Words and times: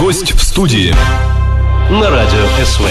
Гость 0.00 0.32
в 0.32 0.42
студии. 0.42 0.94
На 1.90 2.08
радио 2.08 2.38
СВ. 2.64 2.84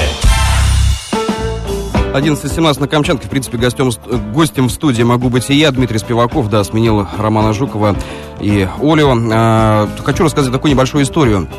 11.17 2.14 2.80
на 2.80 2.88
Камчатке. 2.88 3.26
В 3.26 3.32
принципе, 3.32 3.58
гостем, 3.58 3.90
гостем 4.32 4.68
в 4.68 4.72
студии 4.72 5.02
могу 5.02 5.30
быть 5.30 5.50
и 5.50 5.56
я, 5.56 5.72
Дмитрий 5.72 5.98
Спиваков, 5.98 6.52
да, 6.52 6.64
сменил 6.64 7.08
Романа 7.18 7.52
Жукова 7.52 7.96
и 8.40 8.68
Олю. 8.80 9.12
А, 9.34 9.90
хочу 10.06 10.24
рассказать 10.24 10.52
такую 10.52 10.72
небольшую 10.72 11.04
историю. 11.04 11.50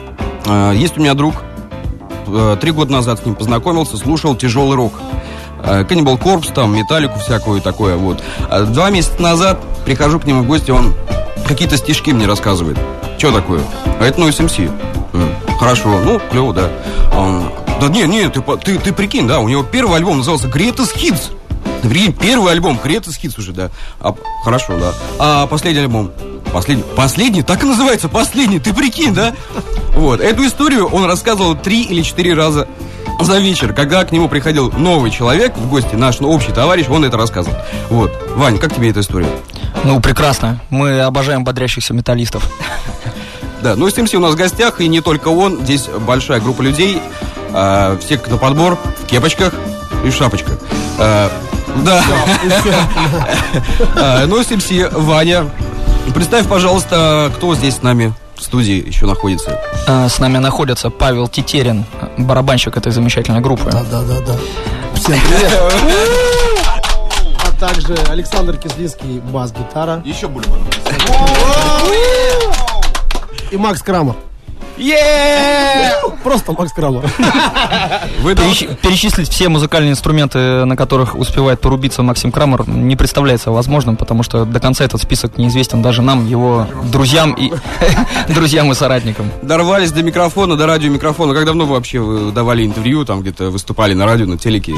А, 0.47 0.71
есть 0.73 0.97
у 0.99 1.01
меня 1.01 1.15
друг, 1.15 1.35
а, 2.29 2.55
три 2.57 2.71
года 2.71 2.93
назад 2.93 3.19
с 3.19 3.27
ним 3.27 3.35
познакомился, 3.35 3.97
слушал 3.97 4.37
тяжелый 4.37 4.77
рок. 4.77 4.93
Каннибал 5.89 6.17
Корпс, 6.17 6.49
там, 6.49 6.77
металлику 6.77 7.19
всякую 7.19 7.61
такое, 7.61 7.97
вот. 7.97 8.23
А 8.49 8.63
два 8.63 8.89
месяца 8.91 9.21
назад 9.21 9.61
прихожу 9.85 10.21
к 10.21 10.27
нему 10.27 10.45
в 10.45 10.47
гости, 10.47 10.71
он 10.71 10.95
какие-то 11.45 11.77
стишки 11.77 12.13
мне 12.13 12.27
рассказывает. 12.27 12.79
Что 13.19 13.33
такое? 13.33 13.63
А 13.99 14.05
это 14.05 14.21
Noise 14.21 14.47
MC. 14.47 14.71
Хорошо, 15.59 16.01
ну, 16.01 16.21
клево, 16.31 16.55
да. 16.55 16.71
Он, 17.17 17.51
да 17.81 17.89
не, 17.89 18.03
не, 18.05 18.29
ты, 18.29 18.41
ты, 18.65 18.79
ты 18.79 18.93
прикинь, 18.93 19.27
да, 19.27 19.41
у 19.41 19.49
него 19.49 19.63
первый 19.63 19.97
альбом 19.97 20.19
назывался 20.19 20.49
Greatest 20.49 20.97
Hits. 20.97 21.33
Ты 21.83 21.89
прикинь, 21.89 22.13
первый 22.13 22.53
альбом 22.53 22.79
Greatest 22.83 23.21
Hits 23.23 23.39
уже, 23.39 23.53
да. 23.53 23.71
А, 24.01 24.15
хорошо, 24.45 24.79
да. 24.79 24.93
А 25.19 25.47
последний 25.47 25.83
альбом? 25.83 26.13
Последний, 26.53 26.85
последний, 26.97 27.43
так 27.43 27.63
и 27.63 27.67
называется, 27.67 28.09
последний, 28.09 28.59
ты 28.59 28.75
прикинь, 28.75 29.15
да? 29.15 29.35
Вот, 29.97 30.21
эту 30.21 30.47
историю 30.47 30.87
он 30.87 31.05
рассказывал 31.05 31.55
три 31.55 31.83
или 31.83 32.03
четыре 32.03 32.35
раза 32.35 32.67
за 33.21 33.39
вечер, 33.39 33.73
когда 33.73 34.05
к 34.05 34.13
нему 34.13 34.29
приходил 34.29 34.73
новый 34.73 35.11
человек 35.11 35.57
в 35.57 35.69
гости, 35.69 35.95
наш 35.95 36.21
общий 36.21 36.53
товарищ, 36.53 36.87
он 36.89 37.05
это 37.05 37.17
рассказывал. 37.17 37.57
Вот. 37.91 38.11
Вань, 38.35 38.59
как 38.59 38.75
тебе 38.75 38.91
эта 38.91 39.01
история? 39.01 39.29
Ну, 39.85 40.01
прекрасно. 40.01 40.61
Мы 40.71 41.01
обожаем 41.01 41.45
бодрящихся 41.45 41.95
металлистов. 41.95 42.49
Да, 43.63 43.77
ну, 43.77 43.89
с 43.91 44.15
у 44.15 44.21
нас 44.21 44.33
в 44.33 44.37
гостях, 44.37 44.81
и 44.81 44.89
не 44.89 45.01
только 45.01 45.29
он. 45.29 45.61
Здесь 45.65 45.89
большая 45.89 46.41
группа 46.41 46.63
людей. 46.63 47.01
Э, 47.53 47.97
все 48.01 48.21
на 48.27 48.37
подбор, 48.37 48.79
в 49.03 49.07
кепочках 49.07 49.53
и 50.05 50.11
в 50.11 50.15
шапочках. 50.15 50.59
Э, 50.99 51.29
да. 51.85 52.03
э, 53.97 54.25
ну, 54.27 54.43
с 54.43 54.51
Ваня. 54.93 55.51
Представь, 56.15 56.47
пожалуйста, 56.47 57.31
кто 57.37 57.55
здесь 57.55 57.77
с 57.77 57.83
нами 57.83 58.15
в 58.35 58.43
студии 58.43 58.85
еще 58.85 59.07
находится. 59.07 59.61
С 59.87 60.19
нами 60.19 60.39
находится 60.39 60.91
Павел 60.91 61.29
Тетерин, 61.29 61.85
барабанщик 62.17 62.77
этой 62.77 62.91
замечательной 62.91 63.41
группы. 63.41 63.71
Да, 63.71 63.85
да, 63.91 64.03
да, 64.03 64.21
да. 64.27 64.37
Всем 64.95 65.19
привет. 65.29 65.53
А 67.43 67.61
также 67.61 67.95
Александр 68.09 68.57
Кислинский, 68.57 69.21
бас-гитара. 69.21 70.03
Еще 70.05 70.29
Бульман. 70.29 70.59
И 73.51 73.57
Макс 73.57 73.83
Крамер. 73.83 74.30
Просто 76.25 76.53
Макс 76.53 76.73
Крамер. 76.73 77.03
Перечислить 78.83 79.29
все 79.29 79.49
музыкальные 79.49 79.93
инструменты, 79.93 80.65
на 80.65 80.77
которых 80.77 81.15
успевает 81.15 81.61
порубиться 81.61 82.03
Максим 82.03 82.33
Крамер, 82.33 82.69
не 82.69 82.97
представляется 82.97 83.51
возможным, 83.51 83.97
потому 83.97 84.23
что 84.23 84.45
до 84.45 84.61
конца 84.61 84.85
этот 84.85 85.01
список 85.01 85.39
неизвестен 85.39 85.83
даже 85.83 86.03
нам, 86.03 86.27
его 86.27 86.67
друзьям 86.85 87.33
и 87.33 87.53
друзьям 88.29 88.71
и 88.73 88.75
соратникам. 88.75 89.31
Дорвались 89.43 89.93
до 89.93 90.03
микрофона, 90.03 90.57
до 90.57 90.67
радиомикрофона. 90.67 91.35
Как 91.35 91.45
давно 91.45 91.65
вы 91.65 91.75
вообще 91.75 92.01
вы 92.01 92.33
давали 92.33 92.65
интервью, 92.65 93.05
там 93.05 93.21
где-то 93.23 93.51
выступали 93.51 93.95
на 93.95 94.07
радио, 94.07 94.27
на 94.27 94.39
телеке? 94.39 94.75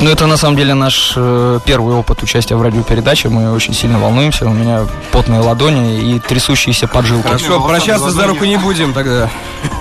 Ну, 0.00 0.10
это 0.10 0.26
на 0.26 0.36
самом 0.36 0.56
деле 0.56 0.74
наш 0.74 1.14
э, 1.16 1.58
первый 1.64 1.94
опыт 1.94 2.22
участия 2.22 2.56
в 2.56 2.62
радиопередаче. 2.62 3.28
Мы 3.28 3.52
очень 3.52 3.74
сильно 3.74 3.98
волнуемся. 3.98 4.46
У 4.46 4.52
меня 4.52 4.86
потные 5.10 5.40
ладони 5.40 6.14
и 6.14 6.20
трясущиеся 6.20 6.86
поджилки. 6.86 7.26
Хорошо, 7.26 7.60
прощаться 7.60 8.10
за 8.10 8.26
руку 8.26 8.44
не 8.44 8.56
будем 8.56 8.92
тогда. 8.92 9.28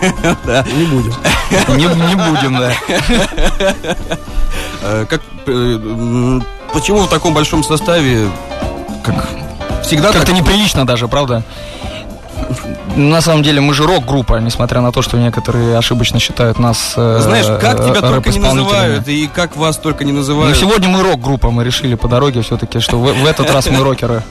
Не 0.02 0.86
будем. 0.86 1.13
Не 1.77 2.16
будем, 2.16 2.58
да. 2.58 2.73
Э, 4.81 5.05
как, 5.09 5.22
э, 5.47 6.39
почему 6.73 7.00
в 7.00 7.09
таком 7.09 7.34
большом 7.34 7.63
составе, 7.63 8.29
как 9.03 9.28
всегда... 9.84 10.12
Как-то 10.12 10.34
неприлично 10.34 10.85
даже, 10.85 11.07
правда? 11.07 11.44
На 12.95 13.22
самом 13.22 13.44
деле 13.44 13.62
мы 13.62 13.73
же 13.73 13.85
рок-группа, 13.85 14.35
несмотря 14.35 14.81
на 14.81 14.91
то, 14.91 15.01
что 15.01 15.18
некоторые 15.18 15.78
ошибочно 15.78 16.19
считают 16.19 16.59
нас 16.59 16.94
э, 16.95 17.19
Знаешь, 17.22 17.45
как 17.59 17.84
тебя 17.84 18.01
только 18.01 18.29
не 18.29 18.39
называют 18.39 19.07
и 19.07 19.28
как 19.28 19.56
вас 19.56 19.78
только 19.78 20.03
не 20.03 20.12
называют. 20.12 20.56
Ну, 20.56 20.59
сегодня 20.59 20.89
мы 20.89 21.03
рок-группа, 21.03 21.51
мы 21.51 21.63
решили 21.63 21.95
по 21.95 22.07
дороге 22.07 22.41
все-таки, 22.41 22.79
что 22.79 22.97
в, 22.97 23.13
в 23.13 23.25
этот 23.25 23.51
раз 23.51 23.69
мы 23.69 23.84
рокеры. 23.84 24.24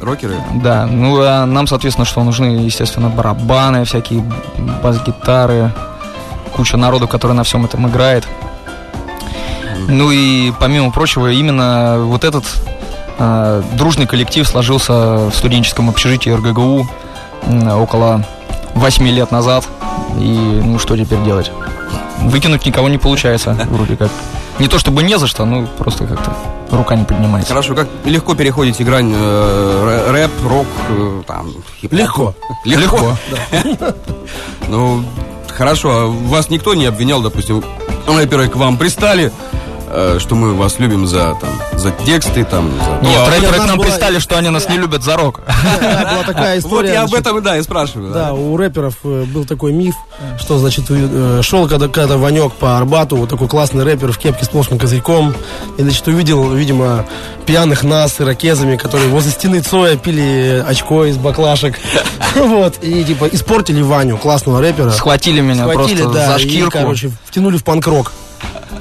Рокеры? 0.00 0.36
Да, 0.54 0.86
ну 0.86 1.20
а 1.20 1.46
нам, 1.46 1.66
соответственно, 1.66 2.04
что 2.04 2.22
нужны, 2.22 2.44
естественно, 2.64 3.08
барабаны, 3.08 3.84
всякие 3.84 4.24
бас-гитары, 4.82 5.72
куча 6.54 6.76
народу, 6.76 7.08
который 7.08 7.32
на 7.32 7.44
всем 7.44 7.64
этом 7.64 7.88
играет. 7.88 8.26
Ну 9.88 10.10
и 10.10 10.52
помимо 10.58 10.90
прочего, 10.90 11.30
именно 11.30 11.98
вот 12.00 12.24
этот 12.24 12.44
э, 13.18 13.62
дружный 13.74 14.06
коллектив 14.06 14.46
сложился 14.46 15.28
в 15.30 15.32
студенческом 15.34 15.88
общежитии 15.88 16.30
РГГУ 16.30 16.86
э, 17.42 17.72
около 17.74 18.24
8 18.74 19.08
лет 19.08 19.30
назад. 19.30 19.66
И 20.18 20.60
ну 20.62 20.78
что 20.78 20.96
теперь 20.96 21.22
делать? 21.22 21.50
Выкинуть 22.20 22.66
никого 22.66 22.88
не 22.88 22.98
получается, 22.98 23.56
вроде 23.70 23.96
как. 23.96 24.10
Не 24.58 24.68
то 24.68 24.78
чтобы 24.78 25.02
не 25.02 25.18
за 25.18 25.26
что, 25.26 25.44
ну 25.44 25.66
просто 25.78 26.06
как-то 26.06 26.32
рука 26.70 26.96
не 26.96 27.04
поднимается. 27.04 27.50
Хорошо, 27.50 27.74
как 27.74 27.88
легко 28.04 28.34
переходите 28.34 28.84
грань 28.84 29.12
э, 29.14 30.10
рэп, 30.10 30.30
рок, 30.44 30.66
э, 30.88 31.22
там, 31.26 31.52
Легко. 31.90 32.34
Легко. 32.64 33.16
Ну, 34.68 35.02
хорошо, 35.48 35.90
а 35.90 36.06
вас 36.06 36.50
никто 36.50 36.74
не 36.74 36.84
обвинял, 36.84 37.22
допустим, 37.22 37.64
рэперы 38.06 38.48
к 38.48 38.56
вам 38.56 38.76
пристали, 38.76 39.32
что 40.18 40.34
мы 40.34 40.54
вас 40.54 40.78
любим 40.78 41.06
за, 41.06 41.36
там, 41.40 41.50
за 41.78 41.90
тексты, 41.90 42.44
там, 42.44 42.70
за... 42.70 43.06
Нет, 43.08 43.20
ну, 43.26 43.30
рэперы 43.30 43.58
к 43.58 43.66
нам 43.66 43.76
была... 43.76 43.86
пристали, 43.86 44.18
что 44.18 44.38
они 44.38 44.48
нас 44.50 44.68
не 44.68 44.76
любят 44.76 45.02
за 45.02 45.16
рок. 45.16 45.40
была 45.40 46.22
такая 46.26 46.58
история. 46.58 46.88
Вот 46.88 46.94
я 46.94 47.02
об 47.02 47.14
этом, 47.14 47.42
да, 47.42 47.56
и 47.56 47.62
спрашиваю. 47.62 48.12
Да, 48.12 48.32
у 48.34 48.56
рэперов 48.56 48.94
э, 49.04 49.24
был 49.24 49.44
такой 49.44 49.72
миф, 49.72 49.94
что, 50.38 50.58
значит, 50.58 50.86
э, 50.90 51.40
шел 51.42 51.68
когда-то 51.68 52.18
Ванек 52.18 52.52
по 52.54 52.76
Арбату, 52.76 53.16
вот 53.16 53.28
такой 53.28 53.48
классный 53.48 53.84
рэпер 53.84 54.12
в 54.12 54.18
кепке 54.18 54.44
с 54.44 54.48
плоским 54.48 54.78
козырьком, 54.78 55.34
и, 55.76 55.82
значит, 55.82 56.06
увидел, 56.06 56.50
видимо, 56.52 57.06
пьяных 57.46 57.82
нас 57.82 58.14
с 58.14 58.20
ирокезами, 58.20 58.76
которые 58.76 59.08
возле 59.08 59.32
стены 59.32 59.60
Цоя 59.60 59.96
пили 59.96 60.64
очко 60.66 61.04
из 61.06 61.16
баклашек. 61.16 61.78
Вот, 62.34 62.78
и, 62.82 63.04
типа, 63.04 63.26
испортили 63.32 63.82
Ваню, 63.82 64.16
классного 64.16 64.60
рэпера. 64.60 64.90
Схватили 64.90 65.40
меня 65.40 65.66
просто 65.66 66.12
за 66.12 66.38
шкирку. 66.38 66.68
И, 66.78 66.80
короче, 66.80 67.10
втянули 67.26 67.56
в 67.56 67.64
панк-рок. 67.64 68.12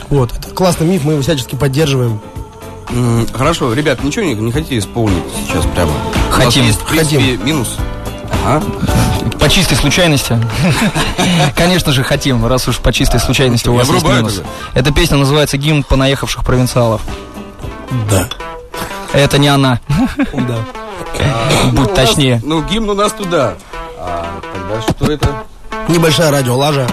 Вот, 0.09 0.31
это 0.31 0.49
классный 0.53 0.87
миф, 0.87 1.03
мы 1.03 1.13
его 1.13 1.21
всячески 1.21 1.55
поддерживаем. 1.55 2.19
Хорошо, 3.33 3.73
ребят, 3.73 4.03
ничего 4.03 4.25
не, 4.25 4.33
не 4.35 4.51
хотите 4.51 4.77
исполнить 4.77 5.23
сейчас 5.35 5.65
прямо? 5.65 5.91
Хотим. 6.31 6.65
есть, 6.65 6.79
в 6.79 6.85
принципе, 6.85 7.19
хотим. 7.19 7.45
минус. 7.45 7.75
Ага. 8.45 8.63
По 9.39 9.49
чистой 9.49 9.75
случайности. 9.75 10.39
Конечно 11.55 11.91
же, 11.91 12.03
хотим, 12.03 12.45
раз 12.45 12.67
уж 12.67 12.77
по 12.77 12.93
чистой 12.93 13.19
случайности 13.19 13.67
у 13.67 13.75
вас 13.75 13.89
есть 13.89 14.05
минус. 14.05 14.41
Эта 14.73 14.93
песня 14.93 15.17
называется 15.17 15.57
«Гимн 15.57 15.83
понаехавших 15.83 16.45
провинциалов». 16.45 17.01
Да. 18.09 18.29
Это 19.13 19.37
не 19.37 19.49
она. 19.49 19.79
Да. 20.33 20.59
Будь 21.73 21.93
точнее. 21.93 22.41
Ну, 22.43 22.63
гимн 22.63 22.89
у 22.89 22.93
нас 22.93 23.11
туда. 23.11 23.55
А 23.97 24.39
тогда 24.53 24.81
что 24.81 25.11
это? 25.11 25.43
Небольшая 25.89 26.31
радиолажа. 26.31 26.87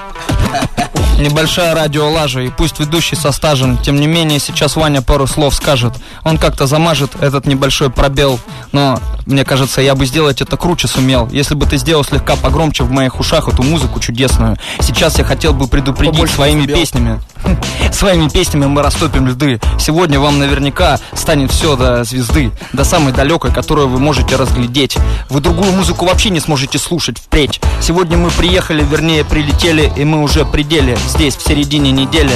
Небольшая 1.24 1.74
радиолажа, 1.74 2.42
и 2.42 2.50
пусть 2.50 2.78
ведущий 2.78 3.16
со 3.16 3.32
стажем, 3.32 3.78
тем 3.78 3.98
не 3.98 4.06
менее 4.06 4.38
сейчас 4.38 4.76
Ваня 4.76 5.00
пару 5.00 5.26
слов 5.26 5.54
скажет. 5.54 5.94
Он 6.22 6.36
как-то 6.36 6.66
замажет 6.66 7.12
этот 7.18 7.46
небольшой 7.46 7.88
пробел, 7.88 8.38
но 8.72 9.00
мне 9.24 9.46
кажется, 9.46 9.80
я 9.80 9.94
бы 9.94 10.04
сделать 10.04 10.42
это 10.42 10.58
круче 10.58 10.86
сумел, 10.86 11.26
если 11.30 11.54
бы 11.54 11.64
ты 11.64 11.78
сделал 11.78 12.04
слегка 12.04 12.36
погромче 12.36 12.84
в 12.84 12.90
моих 12.90 13.18
ушах 13.18 13.48
эту 13.48 13.62
музыку 13.62 14.00
чудесную. 14.00 14.58
Сейчас 14.80 15.18
я 15.18 15.24
хотел 15.24 15.54
бы 15.54 15.66
предупредить 15.66 16.12
Побольше 16.12 16.34
своими 16.34 16.60
успел. 16.60 16.76
песнями. 16.76 17.20
Своими 17.92 18.28
песнями 18.28 18.66
мы 18.66 18.82
растопим 18.82 19.26
льды. 19.26 19.60
Сегодня 19.78 20.18
вам 20.18 20.38
наверняка 20.38 20.98
станет 21.12 21.50
все 21.50 21.76
до 21.76 22.04
звезды, 22.04 22.50
до 22.72 22.84
самой 22.84 23.12
далекой, 23.12 23.52
которую 23.52 23.88
вы 23.88 23.98
можете 23.98 24.36
разглядеть. 24.36 24.96
Вы 25.28 25.40
другую 25.40 25.72
музыку 25.72 26.06
вообще 26.06 26.30
не 26.30 26.40
сможете 26.40 26.78
слушать 26.78 27.18
впредь. 27.18 27.60
Сегодня 27.80 28.16
мы 28.16 28.30
приехали, 28.30 28.82
вернее 28.82 29.24
прилетели, 29.24 29.92
и 29.96 30.04
мы 30.04 30.22
уже 30.22 30.44
пределе 30.44 30.96
здесь, 31.14 31.36
в 31.36 31.46
середине 31.46 31.92
недели. 31.92 32.32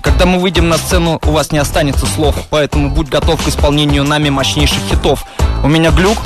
Когда 0.00 0.24
мы 0.24 0.38
выйдем 0.38 0.68
на 0.68 0.78
сцену, 0.78 1.20
у 1.26 1.30
вас 1.30 1.52
не 1.52 1.58
останется 1.58 2.06
слов, 2.06 2.34
поэтому 2.48 2.90
будь 2.90 3.08
готов 3.08 3.42
к 3.42 3.48
исполнению 3.48 4.04
нами 4.04 4.30
мощнейших 4.30 4.78
хитов. 4.90 5.24
У 5.62 5.68
меня 5.68 5.90
глюк, 5.90 6.16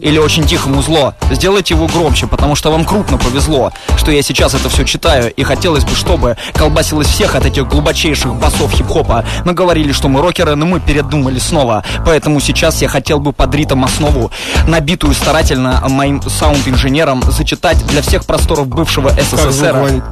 или 0.00 0.18
очень 0.18 0.44
тихому 0.46 0.82
зло, 0.82 1.14
сделайте 1.30 1.74
его 1.74 1.86
громче, 1.86 2.26
потому 2.26 2.54
что 2.56 2.70
вам 2.70 2.84
крупно 2.84 3.16
повезло, 3.16 3.72
что 3.96 4.10
я 4.10 4.22
сейчас 4.22 4.54
это 4.54 4.68
все 4.68 4.84
читаю, 4.84 5.32
и 5.32 5.42
хотелось 5.42 5.84
бы, 5.84 5.94
чтобы 5.94 6.36
колбасилось 6.54 7.06
всех 7.06 7.34
от 7.34 7.46
этих 7.46 7.66
глубочайших 7.68 8.34
басов 8.34 8.72
хип-хопа. 8.72 9.24
Мы 9.44 9.54
говорили, 9.54 9.92
что 9.92 10.08
мы 10.08 10.20
рокеры, 10.20 10.56
но 10.56 10.66
мы 10.66 10.80
передумали 10.80 11.38
снова, 11.38 11.84
поэтому 12.04 12.40
сейчас 12.40 12.82
я 12.82 12.88
хотел 12.88 13.18
бы 13.18 13.32
под 13.32 13.54
ритм 13.54 13.84
основу, 13.84 14.30
набитую 14.66 15.14
старательно 15.14 15.82
моим 15.88 16.22
саунд-инженером, 16.22 17.22
зачитать 17.22 17.84
для 17.86 18.02
всех 18.02 18.26
просторов 18.26 18.66
бывшего 18.66 19.10
СССР. 19.10 20.02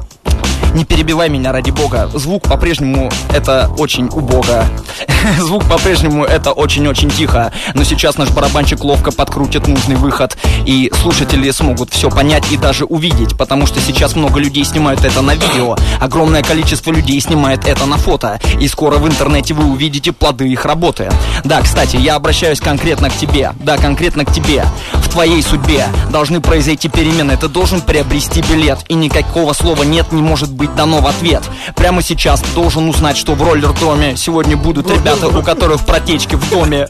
Не 0.73 0.85
перебивай 0.85 1.29
меня, 1.29 1.51
ради 1.51 1.71
бога. 1.71 2.09
Звук 2.13 2.43
по-прежнему 2.43 3.09
это 3.33 3.71
очень 3.77 4.07
убого. 4.07 4.65
Звук 5.39 5.65
по-прежнему 5.65 6.25
это 6.25 6.51
очень-очень 6.51 7.09
тихо. 7.09 7.51
Но 7.73 7.83
сейчас 7.83 8.17
наш 8.17 8.29
барабанчик 8.29 8.83
ловко 8.83 9.11
подкрутит 9.11 9.67
нужный 9.67 9.95
выход. 9.95 10.37
И 10.65 10.91
слушатели 11.01 11.49
смогут 11.51 11.91
все 11.91 12.09
понять 12.11 12.51
и 12.51 12.57
даже 12.57 12.85
увидеть. 12.85 13.35
Потому 13.35 13.65
что 13.65 13.81
сейчас 13.81 14.15
много 14.15 14.39
людей 14.39 14.63
снимают 14.63 15.03
это 15.03 15.21
на 15.21 15.33
видео. 15.33 15.75
Огромное 15.99 16.43
количество 16.43 16.91
людей 16.91 17.19
снимает 17.19 17.65
это 17.65 17.87
на 17.87 17.97
фото. 17.97 18.39
И 18.59 18.67
скоро 18.67 18.99
в 18.99 19.07
интернете 19.07 19.55
вы 19.55 19.71
увидите 19.71 20.11
плоды 20.11 20.47
их 20.47 20.65
работы. 20.65 21.09
Да, 21.43 21.61
кстати, 21.61 21.95
я 21.95 22.15
обращаюсь 22.15 22.59
конкретно 22.59 23.09
к 23.09 23.15
тебе. 23.15 23.53
Да, 23.59 23.77
конкретно 23.77 24.23
к 24.23 24.31
тебе. 24.31 24.65
В 24.93 25.09
твоей 25.09 25.41
судьбе 25.41 25.87
должны 26.11 26.41
произойти 26.41 26.89
перемены. 26.89 27.37
Ты 27.37 27.47
должен 27.47 27.81
приобрести 27.81 28.43
билет. 28.43 28.79
И 28.87 28.93
никакого 28.93 29.53
слова 29.53 29.81
нет 29.81 30.11
не 30.11 30.21
может 30.21 30.51
быть 30.51 30.58
дано 30.67 30.99
в 30.99 31.07
ответ. 31.07 31.43
Прямо 31.75 32.01
сейчас 32.01 32.41
должен 32.53 32.89
узнать, 32.89 33.17
что 33.17 33.33
в 33.33 33.41
роллер-дроме 33.41 34.17
сегодня 34.17 34.57
будут 34.57 34.89
ребята, 34.89 35.27
у 35.27 35.41
которых 35.43 35.85
протечки 35.85 36.35
в 36.35 36.49
доме. 36.49 36.87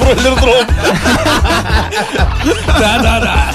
Роллер-дром. 0.00 0.66
Да-да-да. 2.78 3.52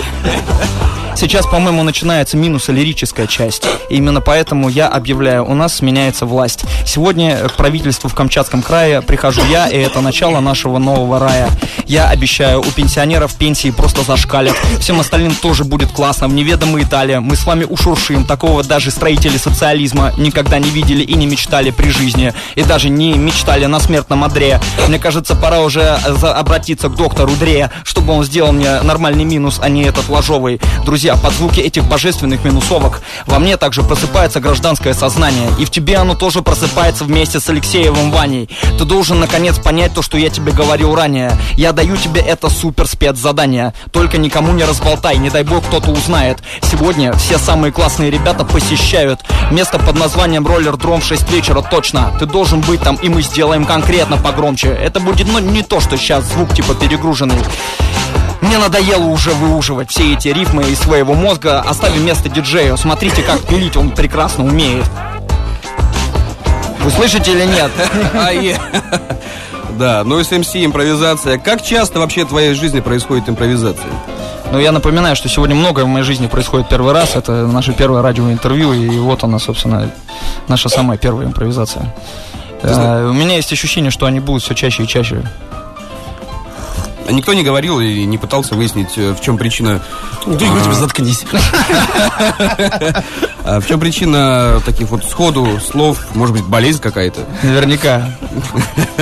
Сейчас, 1.17 1.45
по-моему, 1.47 1.83
начинается 1.83 2.35
минусо-лирическая 2.35 3.25
часть. 3.25 3.65
И 3.89 3.95
именно 3.95 4.19
поэтому 4.19 4.67
я 4.67 4.87
объявляю, 4.89 5.45
у 5.45 5.55
нас 5.55 5.75
сменяется 5.77 6.25
власть. 6.25 6.65
Сегодня 6.85 7.47
к 7.47 7.53
правительству 7.53 8.09
в 8.09 8.13
Камчатском 8.13 8.61
крае 8.61 9.01
прихожу 9.01 9.41
я, 9.49 9.67
и 9.67 9.77
это 9.77 10.01
начало 10.01 10.41
нашего 10.41 10.77
нового 10.77 11.19
рая. 11.19 11.49
Я 11.85 12.09
обещаю, 12.09 12.59
у 12.59 12.65
пенсионеров 12.65 13.33
пенсии 13.35 13.71
просто 13.71 14.03
зашкалят. 14.03 14.55
Всем 14.81 14.99
остальным 14.99 15.33
тоже 15.35 15.63
будет 15.63 15.89
классно. 15.91 16.27
В 16.27 16.33
неведомой 16.33 16.83
Италии 16.83 17.17
мы 17.17 17.37
с 17.37 17.45
вами 17.45 17.63
ушуршим. 17.63 18.25
Такого 18.25 18.63
даже 18.63 18.91
строители 18.91 19.37
социализма 19.37 20.11
никогда 20.17 20.59
не 20.59 20.69
видели 20.69 21.03
и 21.03 21.13
не 21.15 21.27
мечтали 21.27 21.71
при 21.71 21.91
жизни. 21.91 22.33
И 22.55 22.63
даже 22.63 22.89
не 22.89 23.13
мечтали 23.13 23.65
на 23.65 23.79
смертном 23.79 24.25
одре. 24.25 24.59
Мне 24.89 24.99
кажется, 24.99 25.35
пора 25.35 25.61
уже 25.61 25.91
обратиться 25.91 26.89
к 26.89 26.95
доктору 26.95 27.31
Дре, 27.39 27.71
чтобы 27.83 28.13
он 28.13 28.25
сделал 28.25 28.51
мне 28.51 28.81
нормальный 28.81 29.23
минус, 29.23 29.59
а 29.61 29.69
не 29.69 29.83
этот 29.83 30.09
ложовый. 30.09 30.59
Друзья, 30.85 31.04
под 31.13 31.33
звуки 31.33 31.59
этих 31.59 31.85
божественных 31.85 32.43
минусовок 32.43 33.01
во 33.27 33.37
мне 33.37 33.57
также 33.57 33.83
просыпается 33.83 34.39
гражданское 34.39 34.93
сознание. 34.93 35.49
И 35.59 35.65
в 35.65 35.69
тебе 35.69 35.97
оно 35.97 36.15
тоже 36.15 36.41
просыпается 36.41 37.03
вместе 37.03 37.39
с 37.39 37.47
Алексеевым 37.47 38.11
Ваней. 38.11 38.49
Ты 38.77 38.85
должен 38.85 39.19
наконец 39.19 39.59
понять 39.59 39.93
то, 39.93 40.01
что 40.01 40.17
я 40.17 40.29
тебе 40.29 40.51
говорил 40.51 40.95
ранее. 40.95 41.31
Я 41.55 41.71
даю 41.71 41.95
тебе 41.97 42.21
это 42.21 42.49
супер 42.49 42.87
спецзадание. 42.87 43.73
Только 43.91 44.17
никому 44.17 44.53
не 44.53 44.63
разболтай, 44.63 45.17
не 45.17 45.29
дай 45.29 45.43
бог 45.43 45.63
кто-то 45.67 45.91
узнает. 45.91 46.39
Сегодня 46.63 47.13
все 47.13 47.37
самые 47.37 47.71
классные 47.71 48.09
ребята 48.09 48.43
посещают 48.43 49.19
место 49.51 49.77
под 49.77 49.99
названием 49.99 50.47
Роллер 50.47 50.77
Дром 50.77 51.01
в 51.01 51.05
6 51.05 51.29
вечера 51.31 51.61
точно. 51.61 52.11
Ты 52.19 52.25
должен 52.25 52.61
быть 52.61 52.81
там, 52.81 52.95
и 52.95 53.09
мы 53.09 53.21
сделаем 53.21 53.65
конкретно 53.65 54.17
погромче. 54.17 54.69
Это 54.69 54.99
будет, 54.99 55.27
ну, 55.27 55.39
не 55.39 55.61
то, 55.61 55.79
что 55.79 55.97
сейчас 55.97 56.25
звук 56.25 56.53
типа 56.53 56.73
перегруженный. 56.73 57.37
Мне 58.45 58.59
надоело 58.59 59.05
уже 59.05 59.31
выуживать 59.31 59.89
все 59.89 60.13
эти 60.13 60.27
рифмы 60.27 60.63
из 60.63 60.79
своего 60.79 61.13
мозга. 61.15 61.61
Оставим 61.61 62.05
место 62.05 62.29
диджею. 62.29 62.77
Смотрите, 62.77 63.23
как 63.23 63.41
пилить 63.41 63.75
он 63.75 63.89
прекрасно 63.89 64.45
умеет. 64.45 64.85
Вы 66.81 66.91
слышите 66.91 67.31
или 67.31 67.45
нет? 67.45 67.71
А. 68.13 68.29
Да, 69.79 70.03
ну 70.05 70.19
и 70.19 70.23
с 70.23 70.31
МС 70.31 70.55
импровизация. 70.55 71.37
Как 71.37 71.61
часто 71.63 71.99
вообще 71.99 72.23
в 72.23 72.29
твоей 72.29 72.53
жизни 72.53 72.79
происходит 72.79 73.27
импровизация? 73.27 73.89
Но 74.51 74.59
я 74.59 74.71
напоминаю, 74.71 75.15
что 75.15 75.27
сегодня 75.27 75.55
многое 75.55 75.83
в 75.85 75.87
моей 75.87 76.05
жизни 76.05 76.27
происходит 76.27 76.69
первый 76.69 76.93
раз. 76.93 77.15
Это 77.15 77.47
наше 77.47 77.73
первое 77.73 78.01
радиоинтервью, 78.03 78.73
и 78.73 78.87
вот 78.99 79.23
она, 79.23 79.39
собственно, 79.39 79.89
наша 80.47 80.69
самая 80.69 80.97
первая 80.97 81.27
импровизация. 81.27 81.93
Э, 82.61 83.07
У 83.09 83.13
меня 83.13 83.35
есть 83.35 83.51
ощущение, 83.51 83.91
что 83.91 84.05
они 84.05 84.19
будут 84.19 84.43
все 84.43 84.53
чаще 84.53 84.83
и 84.83 84.87
чаще. 84.87 85.23
Никто 87.09 87.33
не 87.33 87.43
говорил 87.43 87.79
и 87.79 88.03
не 88.05 88.17
пытался 88.17 88.55
выяснить, 88.55 88.97
э, 88.97 89.13
в 89.13 89.21
чем 89.21 89.37
причина, 89.37 89.81
Ну, 90.25 90.37
ты 90.37 90.45
говоришь, 90.45 90.63
тебе 90.65 90.73
заткнись. 90.75 91.23
а, 93.43 93.59
в 93.59 93.67
чем 93.67 93.79
причина 93.79 94.61
таких 94.65 94.89
вот 94.89 95.03
сходу 95.05 95.59
слов, 95.59 95.99
может 96.15 96.35
быть, 96.35 96.45
болезнь 96.45 96.81
какая-то. 96.81 97.21
Наверняка. 97.43 98.09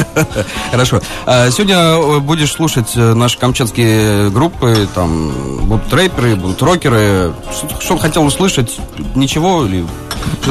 Хорошо. 0.72 1.02
А, 1.26 1.50
Сегодня 1.50 1.76
э, 1.78 2.20
будешь 2.20 2.52
слушать 2.52 2.92
э, 2.96 3.14
наши 3.14 3.38
камчатские 3.38 4.30
группы, 4.32 4.88
там 4.94 5.32
будут 5.68 5.92
рэперы, 5.94 6.36
будут 6.36 6.62
рокеры. 6.62 7.34
Что, 7.80 7.98
хотел 7.98 8.26
услышать? 8.26 8.80
Ничего 9.16 9.66
или 9.66 9.86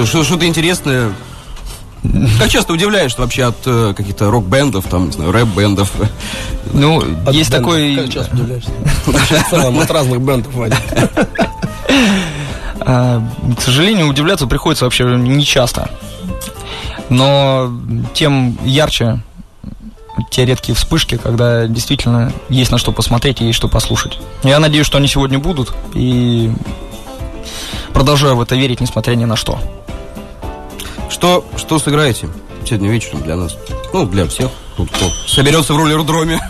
что- 0.04 0.24
что-то 0.24 0.46
интересное? 0.46 1.12
Как 2.38 2.48
часто 2.50 2.72
удивляешься 2.72 3.20
вообще 3.20 3.44
от 3.44 3.56
э, 3.64 3.94
каких-то 3.96 4.30
рок-бендов, 4.30 4.86
там, 4.86 5.06
не 5.06 5.12
знаю, 5.12 5.30
рэп-бендов? 5.30 5.92
Ну, 6.72 6.98
От 7.24 7.32
есть 7.32 7.50
бендов. 7.50 7.70
такой... 7.70 7.96
Как 7.96 8.10
часто 8.10 8.34
удивляешься? 8.34 8.70
От 9.82 9.90
разных 9.90 10.20
бендов, 10.20 10.52
Ваня. 10.54 10.76
А, 12.80 13.22
К 13.56 13.60
сожалению, 13.60 14.08
удивляться 14.08 14.46
приходится 14.48 14.84
вообще 14.84 15.04
не 15.04 15.44
часто. 15.44 15.88
Но 17.08 17.72
тем 18.14 18.58
ярче 18.64 19.20
те 20.30 20.44
редкие 20.44 20.74
вспышки, 20.74 21.16
когда 21.18 21.66
действительно 21.66 22.32
есть 22.48 22.70
на 22.70 22.78
что 22.78 22.90
посмотреть 22.92 23.40
и 23.40 23.44
есть 23.44 23.56
что 23.56 23.68
послушать. 23.68 24.18
Я 24.42 24.58
надеюсь, 24.58 24.86
что 24.86 24.98
они 24.98 25.08
сегодня 25.08 25.38
будут. 25.38 25.72
И 25.94 26.50
продолжаю 27.92 28.36
в 28.36 28.40
это 28.40 28.56
верить, 28.56 28.80
несмотря 28.80 29.14
ни 29.14 29.24
на 29.24 29.36
что. 29.36 29.58
Что, 31.22 31.44
что 31.56 31.78
сыграете 31.78 32.28
сегодня 32.64 32.90
вечером 32.90 33.22
для 33.22 33.36
нас? 33.36 33.56
Ну, 33.92 34.06
для 34.06 34.26
всех. 34.26 34.50
Тут 34.76 34.90
кто 34.90 35.08
соберется 35.28 35.72
в 35.72 35.76
роллер-дроме. 35.76 36.40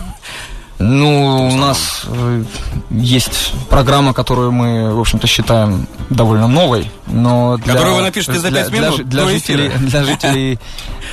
Ну, 0.79 1.49
у 1.53 1.55
нас 1.55 2.05
э, 2.07 2.43
есть 2.89 3.53
программа, 3.69 4.15
которую 4.15 4.51
мы, 4.51 4.91
в 4.91 4.99
общем-то, 4.99 5.27
считаем 5.27 5.87
довольно 6.09 6.47
новой, 6.47 6.89
но 7.05 7.57
для, 7.57 7.73
Которую 7.73 7.97
вы 7.97 8.01
напишете 8.01 8.39
за 8.39 8.49
для- 8.49 8.63
пять 8.63 8.71
для 8.71 8.79
минут 8.81 9.07
для, 9.07 9.21
до 9.21 9.29
жителей, 9.29 9.71
для 9.77 10.03
жителей 10.05 10.59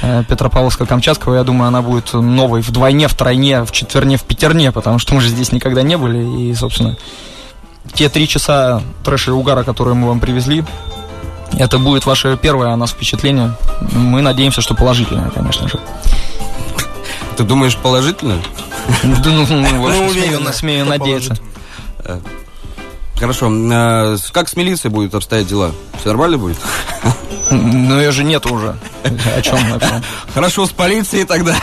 э, 0.00 0.22
Петропавловска-Камчатского, 0.26 1.34
я 1.34 1.44
думаю, 1.44 1.68
она 1.68 1.82
будет 1.82 2.14
новой 2.14 2.62
вдвойне, 2.62 3.08
втройне, 3.08 3.64
в 3.66 3.72
четверне, 3.72 4.16
в 4.16 4.22
пятерне, 4.22 4.72
потому 4.72 4.98
что 4.98 5.14
мы 5.14 5.20
же 5.20 5.28
здесь 5.28 5.52
никогда 5.52 5.82
не 5.82 5.98
были, 5.98 6.48
и, 6.48 6.54
собственно, 6.54 6.96
те 7.92 8.08
три 8.08 8.26
часа 8.26 8.80
трэша 9.04 9.32
и 9.32 9.34
угара, 9.34 9.64
которые 9.64 9.92
мы 9.96 10.08
вам 10.08 10.18
привезли, 10.18 10.64
это 11.58 11.78
будет 11.78 12.06
ваше 12.06 12.36
первое 12.40 12.72
о 12.72 12.76
нас 12.76 12.90
впечатление. 12.90 13.54
Мы 13.92 14.22
надеемся, 14.22 14.60
что 14.60 14.74
положительное, 14.74 15.30
конечно 15.30 15.68
же. 15.68 15.78
Ты 17.36 17.44
думаешь 17.44 17.76
положительно? 17.76 18.38
Да, 19.02 19.30
ну, 19.30 19.46
ну, 19.48 20.06
уверенно, 20.06 20.52
смею, 20.52 20.86
надеяться. 20.86 21.36
Хорошо. 23.18 23.48
А, 23.50 24.16
с- 24.16 24.30
Как 24.30 24.48
с 24.48 24.56
милицией 24.56 24.92
будет 24.92 25.14
обстоять 25.14 25.46
дела? 25.46 25.72
Все 26.00 26.08
нормально 26.08 26.38
будет? 26.38 26.56
Ну, 27.50 27.98
ее 27.98 28.12
же 28.12 28.24
нет 28.24 28.46
уже. 28.46 28.76
О 29.36 29.42
чем, 29.42 29.58
о 29.74 29.80
чем? 29.80 30.02
Хорошо, 30.32 30.66
с 30.66 30.70
полицией 30.70 31.24
тогда. 31.24 31.54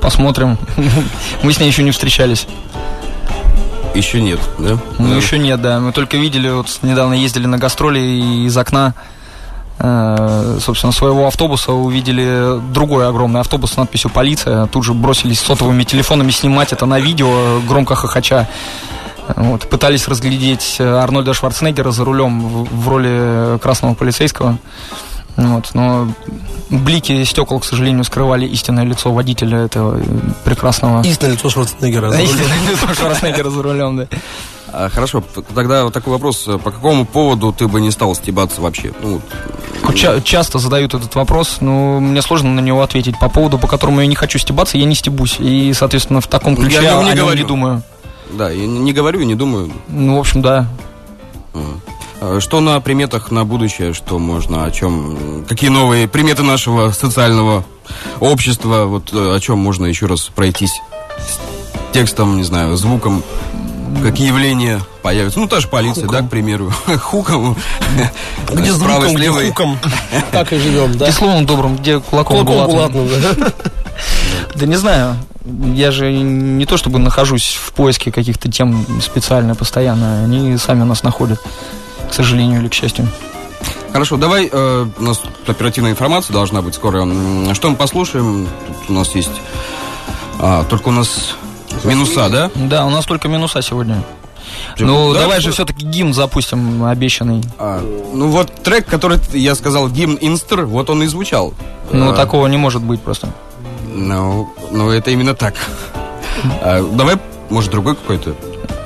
Посмотрим. 0.00 0.58
Мы 1.42 1.52
с 1.52 1.60
ней 1.60 1.66
еще 1.68 1.82
не 1.82 1.90
встречались. 1.92 2.46
Еще 3.94 4.22
нет, 4.22 4.40
да? 4.58 4.78
Ну, 4.98 5.08
Да. 5.10 5.16
еще 5.16 5.38
нет, 5.38 5.60
да. 5.60 5.80
Мы 5.80 5.92
только 5.92 6.16
видели, 6.16 6.48
вот 6.48 6.66
недавно 6.82 7.14
ездили 7.14 7.46
на 7.46 7.58
гастроли 7.58 7.98
и 8.00 8.46
из 8.46 8.56
окна 8.56 8.94
э, 9.78 10.58
собственно, 10.60 10.92
своего 10.92 11.26
автобуса 11.26 11.72
увидели 11.72 12.60
другой 12.72 13.08
огромный 13.08 13.40
автобус 13.40 13.72
с 13.72 13.76
надписью 13.76 14.10
«Полиция». 14.10 14.66
Тут 14.66 14.84
же 14.84 14.94
бросились 14.94 15.40
сотовыми 15.40 15.84
телефонами 15.84 16.30
снимать 16.30 16.72
это 16.72 16.86
на 16.86 16.98
видео, 17.00 17.60
громко 17.68 17.94
хохоча. 17.94 18.48
Вот, 19.36 19.68
пытались 19.68 20.08
разглядеть 20.08 20.76
э, 20.78 20.84
Арнольда 20.84 21.32
Шварценеггера 21.32 21.90
за 21.90 22.04
рулем 22.04 22.40
в, 22.40 22.84
в 22.84 22.88
роли 22.88 23.58
красного 23.58 23.94
полицейского. 23.94 24.58
Вот, 25.36 25.70
но 25.74 26.08
блики 26.68 27.24
стекол, 27.24 27.60
к 27.60 27.64
сожалению, 27.64 28.04
скрывали 28.04 28.46
истинное 28.46 28.84
лицо 28.84 29.10
водителя 29.12 29.58
этого 29.58 29.98
э, 29.98 30.02
прекрасного... 30.44 31.02
Истинное 31.02 31.32
лицо 31.34 31.48
Шварценеггера. 31.48 32.10
за 32.10 32.16
рулем. 32.18 32.30
Истинное 32.30 32.70
лицо 32.70 32.94
Шварценеггера 32.94 33.50
за 33.50 33.62
рулем, 33.62 33.96
да. 33.96 34.06
А, 34.74 34.88
хорошо, 34.88 35.22
тогда 35.54 35.84
вот 35.84 35.92
такой 35.94 36.12
вопрос. 36.14 36.48
По 36.62 36.70
какому 36.70 37.04
поводу 37.06 37.52
ты 37.52 37.66
бы 37.68 37.80
не 37.80 37.90
стал 37.90 38.14
стебаться 38.14 38.60
вообще? 38.60 38.92
Ну, 39.02 39.20
вот, 39.82 39.94
Ча- 39.96 40.20
часто 40.22 40.58
задают 40.58 40.94
этот 40.94 41.14
вопрос, 41.14 41.58
но 41.60 41.98
мне 42.00 42.22
сложно 42.22 42.50
на 42.50 42.60
него 42.60 42.82
ответить. 42.82 43.18
По 43.18 43.28
поводу, 43.28 43.58
по 43.58 43.66
которому 43.68 44.00
я 44.00 44.06
не 44.06 44.14
хочу 44.14 44.38
стебаться, 44.38 44.78
я 44.78 44.84
не 44.86 44.94
стебусь. 44.94 45.36
И, 45.40 45.72
соответственно, 45.74 46.20
в 46.20 46.26
таком 46.26 46.54
Я 46.54 46.60
ключе 46.62 46.78
о 46.78 46.82
я 46.82 46.90
нем 46.94 47.04
не 47.04 47.10
о 47.10 47.14
нем 47.14 47.24
говорю. 47.24 47.42
не 47.42 47.46
думаю. 47.48 47.82
Да, 48.32 48.50
я 48.50 48.66
не 48.66 48.92
говорю 48.94 49.20
и 49.20 49.26
не 49.26 49.34
думаю. 49.34 49.70
Ну, 49.88 50.16
в 50.16 50.20
общем, 50.20 50.40
да. 50.42 50.66
Что 52.40 52.60
на 52.60 52.80
приметах 52.80 53.30
на 53.30 53.44
будущее, 53.44 53.92
что 53.94 54.18
можно, 54.18 54.64
о 54.64 54.70
чем, 54.70 55.44
какие 55.48 55.70
новые 55.70 56.06
приметы 56.06 56.42
нашего 56.42 56.92
социального 56.92 57.64
общества, 58.20 58.84
вот 58.84 59.12
э, 59.12 59.34
о 59.34 59.40
чем 59.40 59.58
можно 59.58 59.86
еще 59.86 60.06
раз 60.06 60.30
пройтись 60.34 60.80
с 61.18 61.92
текстом, 61.92 62.36
не 62.36 62.44
знаю, 62.44 62.76
звуком, 62.76 63.22
какие 64.02 64.28
явления 64.28 64.80
появятся. 65.02 65.40
Ну, 65.40 65.48
та 65.48 65.60
же 65.60 65.68
полиция, 65.68 66.08
да, 66.08 66.22
к 66.22 66.30
примеру, 66.30 66.72
хуком, 67.00 67.56
Где 68.52 68.72
звуком, 68.72 69.14
где 69.14 69.30
хуком. 69.30 69.78
Так 70.30 70.52
и 70.52 70.58
живем, 70.58 70.96
да? 70.96 71.06
Где 71.06 71.12
словом 71.14 71.44
добрым, 71.44 71.76
где 71.76 71.98
кулаком, 72.00 72.46
Кулаком 72.46 72.66
булатным. 72.70 73.06
булатным, 73.06 73.36
да? 73.38 73.52
Да 74.54 74.66
не 74.66 74.76
знаю. 74.76 75.16
Я 75.74 75.90
же 75.90 76.12
не 76.12 76.66
то 76.66 76.76
чтобы 76.76 76.98
нахожусь 76.98 77.58
в 77.60 77.72
поиске 77.72 78.12
каких-то 78.12 78.50
тем 78.50 78.86
специально, 79.00 79.54
постоянно. 79.54 80.22
Они 80.24 80.56
сами 80.56 80.84
нас 80.84 81.02
находят, 81.02 81.40
к 82.12 82.14
сожалению 82.14 82.60
или 82.60 82.68
к 82.68 82.74
счастью. 82.74 83.08
Хорошо, 83.90 84.18
давай, 84.18 84.46
э, 84.52 84.86
у 84.98 85.02
нас 85.02 85.22
оперативная 85.46 85.92
информация 85.92 86.34
должна 86.34 86.60
быть 86.60 86.74
скоро. 86.74 87.08
Что 87.54 87.70
мы 87.70 87.76
послушаем? 87.76 88.46
Тут 88.66 88.90
у 88.90 88.92
нас 88.92 89.14
есть... 89.14 89.30
а, 90.38 90.64
только 90.64 90.88
у 90.88 90.92
нас 90.92 91.30
минуса, 91.84 92.28
да? 92.28 92.50
Да, 92.54 92.84
у 92.84 92.90
нас 92.90 93.06
только 93.06 93.28
минуса 93.28 93.62
сегодня. 93.62 94.04
Ну, 94.78 95.14
да, 95.14 95.20
давай 95.20 95.40
же 95.40 95.52
все-таки 95.52 95.86
гимн 95.86 96.12
запустим 96.12 96.84
обещанный. 96.84 97.42
А, 97.58 97.82
ну 98.12 98.28
вот 98.28 98.62
трек, 98.62 98.84
который 98.84 99.18
я 99.32 99.54
сказал, 99.54 99.88
гимн 99.88 100.18
Инстер, 100.20 100.66
вот 100.66 100.90
он 100.90 101.02
и 101.02 101.06
звучал. 101.06 101.54
Ну, 101.92 102.10
А, 102.10 102.14
такого 102.14 102.46
не 102.46 102.58
может 102.58 102.82
быть 102.82 103.00
просто. 103.00 103.32
Ну, 103.90 104.52
ну, 104.70 104.90
это 104.90 105.10
именно 105.10 105.34
так. 105.34 105.54
А, 106.60 106.86
давай, 106.92 107.16
может, 107.48 107.70
другой 107.70 107.96
какой-то. 107.96 108.34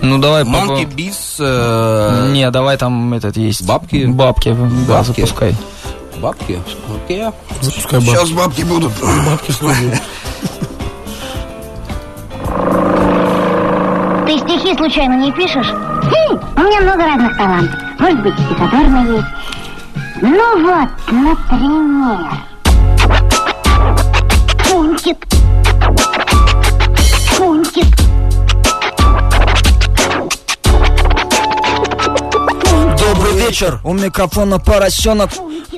Ну, 0.03 0.19
давай 0.19 0.45
Monkey 0.45 0.85
попро- 0.85 0.95
Bees. 0.95 1.37
э, 1.41 2.31
Не, 2.33 2.51
давай 2.51 2.77
там 2.77 3.15
этот 3.15 3.37
есть. 3.37 3.67
Бабки? 3.67 4.05
Бабки, 4.07 4.51
да, 4.87 4.95
Бабки? 4.99 5.21
запускай. 5.23 5.55
Бабки. 6.19 6.61
Окей. 7.05 7.25
Запускай 7.61 8.01
бабки. 8.01 8.11
Сейчас 8.15 8.31
бабки 8.31 8.63
будут. 8.63 8.93
Бабки 9.01 9.51
студии. 9.53 10.01
Ты 14.27 14.39
стихи 14.39 14.77
случайно 14.77 15.15
не 15.23 15.33
пишешь? 15.33 15.69
Хм, 15.71 16.39
у 16.57 16.61
меня 16.61 16.81
много 16.81 17.05
разных 17.05 17.37
талантов. 17.37 17.79
Может 17.99 18.23
быть, 18.23 18.35
стихотворный 18.35 19.17
есть. 19.17 19.27
Ну 20.23 20.63
вот, 20.67 20.89
например. 21.11 22.19
Фунтик. 24.65 25.17
Вечер, 33.47 33.81
у 33.85 33.95
микрофона 33.95 34.59
поросенок 34.59 35.31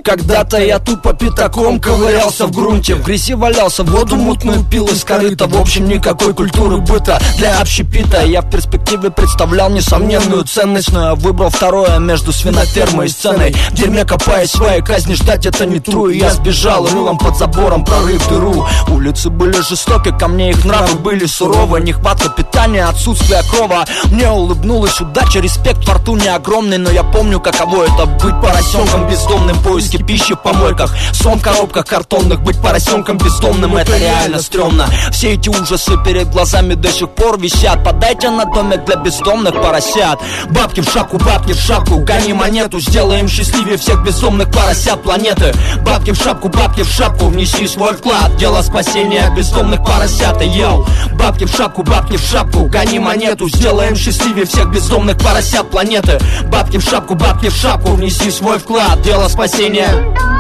Когда-то 0.05 0.59
я 0.59 0.79
тупо 0.79 1.13
пятаком 1.13 1.81
ковырялся 1.81 2.47
в 2.47 2.53
грунте 2.53 2.95
В 2.95 3.05
грязи 3.05 3.35
валялся, 3.35 3.83
воду 3.83 4.17
мутную 4.17 4.65
пил 4.65 4.87
из 4.87 5.05
корыта. 5.05 5.47
В 5.47 5.59
общем, 5.59 5.89
никакой 5.89 6.35
культуры 6.35 6.79
быта 6.79 7.21
для 7.37 7.59
общепита. 7.59 8.25
Я 8.25 8.43
в 8.43 8.51
перспективе 8.51 9.11
представлял 9.11 9.71
несомненную 9.71 10.45
ценность 10.45 10.93
Но 10.93 11.09
я 11.09 11.15
выбрал 11.15 11.51
второе 11.51 11.99
между 11.99 12.33
свинофермой 12.33 13.07
и 13.07 13.09
сценой. 13.09 13.53
В 13.71 13.75
дерьме 13.75 14.05
копаясь 14.05 14.51
своей 14.51 14.83
казни 14.83 15.15
ждать 15.15 15.47
это 15.47 15.67
не 15.67 15.79
И 15.79 16.19
я 16.19 16.31
сбежал 16.31 16.87
рылом 16.87 17.19
под 17.19 17.37
забором, 17.37 17.85
прорыв 17.85 18.29
дыру. 18.29 18.67
Улицы 18.89 19.31
были 19.31 19.61
жестоки, 19.61 20.17
ко 20.17 20.29
мне 20.29 20.51
их 20.51 20.65
нравы 20.65 20.95
были 20.99 21.27
суровы. 21.27 21.81
Нехватка 21.81 22.29
питания, 22.31 22.85
отсутствие 22.85 23.41
крова. 23.51 23.85
Мне 24.07 24.31
улыбнулась 24.31 25.01
удача, 25.01 25.41
респект 25.41 25.85
фортуне 25.85 26.35
огромный. 26.35 26.79
Но 26.79 26.91
я 26.91 27.03
помню, 27.03 27.41
каково 27.41 27.85
это 27.85 28.07
быть 28.07 28.41
поросенком 28.41 29.09
бездомным 29.09 29.57
в 29.59 29.63
Поиске 29.89 30.05
пищи 30.05 30.35
в 30.35 30.43
помойках, 30.43 30.95
сон 31.13 31.39
в 31.39 31.43
коробках 31.43 31.87
картонных 31.87 32.43
Быть 32.43 32.61
поросенком 32.61 33.17
бездомным, 33.17 33.77
это 33.77 33.97
реально 33.97 34.41
стрёмно. 34.41 34.87
Все 35.13 35.35
эти 35.35 35.49
ужасы 35.49 35.93
перед 36.05 36.31
глазами 36.31 36.75
до 36.75 36.91
сих 36.91 37.09
пор 37.11 37.41
висят. 37.41 37.83
Подайте 37.85 38.29
на 38.29 38.45
домик 38.45 38.85
для 38.85 38.97
бездомных 38.97 39.55
поросят. 39.55 40.21
Бабки 40.51 40.81
в 40.81 40.91
шапку, 40.91 41.19
бабки 41.19 41.53
в 41.53 41.61
шапку 41.61 42.01
Гони 42.01 42.35
монету, 42.35 42.81
сделаем 42.81 43.29
счастливее 43.29 43.79
всех 43.79 44.05
бездомных 44.05 44.51
поросят 44.51 45.03
планеты. 45.03 45.55
Бабки 45.83 46.11
в 46.11 46.23
шапку, 46.23 46.49
бабки 46.49 46.83
в 46.83 46.91
шапку 46.91 47.27
Внеси 47.27 47.67
свой 47.67 47.95
вклад, 47.95 48.37
дело 48.37 48.61
спасения 48.63 49.33
бездомных 49.35 49.85
поросят 49.85 50.43
йоу, 50.43 50.87
бабки 51.15 51.45
в 51.45 51.57
шапку, 51.57 51.83
бабки 51.83 52.17
в 52.17 52.27
шапку 52.29 52.67
Гони 52.67 52.99
монету, 52.99 53.49
сделаем 53.49 53.97
счастливее 53.97 54.45
всех 54.45 54.71
бездомных 54.71 55.17
поросят 55.19 55.71
планеты. 55.71 56.19
Бабки 56.49 56.77
в 56.77 56.83
шапку, 56.83 57.15
бабки 57.15 57.49
в 57.49 57.57
шапку 57.57 57.93
Внеси 57.93 58.31
свой 58.31 58.59
вклад, 58.59 59.01
дело 59.03 59.29
спасения 59.29 59.78
Yeah. 59.79 60.38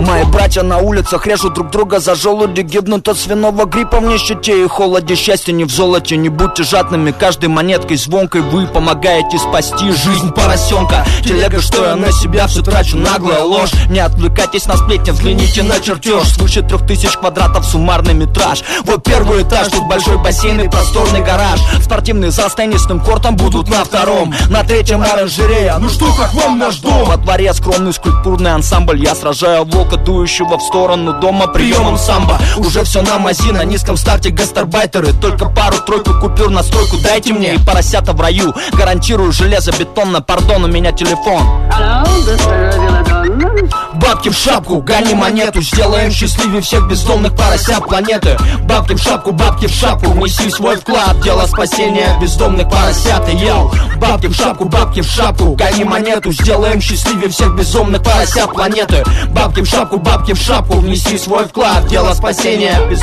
Мои 0.00 0.24
братья 0.24 0.62
на 0.62 0.78
улицах 0.78 1.26
режут 1.26 1.54
друг 1.54 1.70
друга 1.70 1.98
за 1.98 2.14
желуди 2.14 2.60
Гибнут 2.60 3.08
от 3.08 3.18
свиного 3.18 3.64
гриппа. 3.64 4.00
В 4.00 4.04
нищете 4.04 4.64
и 4.64 4.68
холоде 4.68 5.14
Счастье 5.14 5.54
не 5.54 5.64
в 5.64 5.70
золоте, 5.70 6.16
не 6.16 6.28
будьте 6.28 6.62
жадными. 6.62 7.10
Каждой 7.10 7.48
монеткой, 7.48 7.96
звонкой 7.96 8.42
вы 8.42 8.66
помогаете 8.66 9.38
спасти 9.38 9.92
жизнь 9.92 10.32
поросенка. 10.32 11.06
Телега, 11.22 11.60
что 11.60 11.84
я 11.86 11.96
на 11.96 12.12
себя 12.12 12.46
все 12.46 12.62
трачу, 12.62 12.96
наглая 12.96 13.42
ложь. 13.42 13.70
Не 13.88 14.00
отвлекайтесь 14.00 14.66
на 14.66 14.76
сплетни, 14.76 15.10
взгляните 15.10 15.62
на 15.62 15.80
чертеж. 15.80 16.28
Свыше 16.34 16.62
трех 16.62 16.86
тысяч 16.86 17.16
квадратов 17.16 17.64
суммарный 17.64 18.14
метраж. 18.14 18.62
Вот 18.84 19.04
первый 19.04 19.42
этаж, 19.42 19.68
тут 19.68 19.86
большой 19.88 20.18
бассейн 20.18 20.60
и 20.60 20.68
просторный 20.68 21.22
гараж. 21.22 21.60
Спортивный 21.82 22.30
зал 22.30 22.50
с 22.50 22.54
теннисным 22.54 23.00
кортом 23.00 23.36
будут 23.36 23.68
на 23.68 23.84
втором. 23.84 24.34
На 24.50 24.64
третьем 24.64 25.02
оранжерея, 25.02 25.76
ну 25.78 25.88
что, 25.88 26.06
как 26.14 26.34
вам 26.34 26.58
наш 26.58 26.76
дом? 26.76 27.04
Во 27.04 27.16
дворе 27.16 27.54
скромный 27.54 27.92
скульптурный 27.92 28.52
ансамбль 28.52 29.02
Я 29.02 29.14
сражаю 29.34 29.64
волка, 29.64 29.96
дующего 29.96 30.58
в 30.58 30.62
сторону 30.62 31.12
дома 31.20 31.48
приемом 31.48 31.98
самбо. 31.98 32.38
Уже 32.56 32.84
все 32.84 33.02
на 33.02 33.18
мази, 33.18 33.50
на 33.50 33.64
низком 33.64 33.96
старте 33.96 34.30
гастарбайтеры. 34.30 35.12
Только 35.12 35.48
пару-тройку 35.48 36.14
купюр 36.20 36.50
на 36.50 36.62
стройку 36.62 36.96
дайте 36.98 37.32
мне. 37.32 37.54
И 37.54 37.58
поросята 37.58 38.12
в 38.12 38.20
раю, 38.20 38.54
гарантирую 38.72 39.32
железобетонно. 39.32 40.20
Пардон, 40.22 40.64
у 40.64 40.68
меня 40.68 40.92
телефон. 40.92 41.42
Бабки 43.94 44.28
в 44.28 44.34
шапку, 44.34 44.80
гони 44.82 45.14
монету. 45.14 45.62
Сделаем 45.62 46.10
счастливее 46.10 46.60
всех 46.60 46.88
бездомных 46.88 47.34
поросят 47.36 47.86
планеты. 47.86 48.36
Бабки 48.64 48.94
в 48.94 49.02
шапку, 49.02 49.32
бабки 49.32 49.66
в 49.66 49.70
шапку. 49.70 50.10
Внеси 50.10 50.50
свой 50.50 50.76
вклад, 50.76 51.20
дело 51.20 51.46
спасения 51.46 52.16
бездомных 52.20 52.68
поросят. 52.70 53.28
И 53.32 53.36
йоу, 53.36 53.72
бабки 53.96 54.26
в 54.26 54.34
шапку, 54.34 54.66
бабки 54.66 55.00
в 55.00 55.10
шапку. 55.10 55.54
Гони 55.54 55.84
монету, 55.84 56.32
сделаем 56.32 56.80
счастливее 56.80 57.30
всех 57.30 57.56
безумных 57.56 58.02
поросят 58.02 58.52
планеты 58.52 59.04
Бабки 59.30 59.60
в 59.60 59.66
шапку, 59.66 59.98
бабки 59.98 60.32
в 60.32 60.38
шапку 60.38 60.78
Внеси 60.78 61.18
свой 61.18 61.46
вклад, 61.46 61.86
дело 61.86 62.12
спасения. 62.14 62.76
Без... 62.90 63.00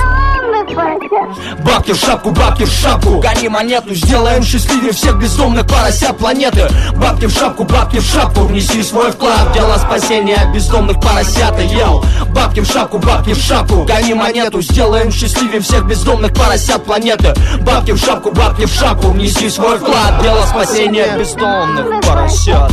Бабки 1.65 1.91
в 1.91 1.97
шапку, 1.97 2.31
бабки 2.31 2.63
в 2.63 2.71
шапку. 2.71 3.19
Гони 3.19 3.49
монету, 3.49 3.93
сделаем 3.93 4.43
счастливее 4.43 4.93
всех 4.93 5.17
бездомных 5.17 5.67
поросят 5.67 6.17
планеты. 6.17 6.69
Бабки 6.95 7.25
в 7.25 7.31
шапку, 7.31 7.63
бабки 7.63 7.99
в 7.99 8.05
шапку 8.05 8.41
Внеси 8.41 8.81
свой 8.83 9.11
вклад 9.11 9.49
в 9.49 9.53
дело 9.53 9.77
спасения. 9.77 10.49
Бездомных 10.53 11.01
поросят 11.01 11.59
йоу, 11.59 12.03
бабки 12.33 12.61
в 12.61 12.71
шапку, 12.71 12.99
бабки 12.99 13.33
в 13.33 13.41
шапку. 13.41 13.83
Гони 13.83 14.13
монету, 14.13 14.61
сделаем 14.61 15.11
счастливее 15.11 15.59
всех 15.61 15.85
бездомных 15.85 16.33
поросят 16.33 16.83
планеты. 16.85 17.33
Бабки 17.61 17.91
в 17.91 17.97
шапку, 17.97 18.31
бабки 18.31 18.65
в 18.65 18.73
шапку 18.73 19.09
Внеси 19.09 19.49
свой 19.49 19.77
вклад 19.77 20.19
в 20.19 20.23
дело 20.23 20.45
спасения. 20.45 21.17
Бездомных 21.17 22.01
поросят. 22.01 22.71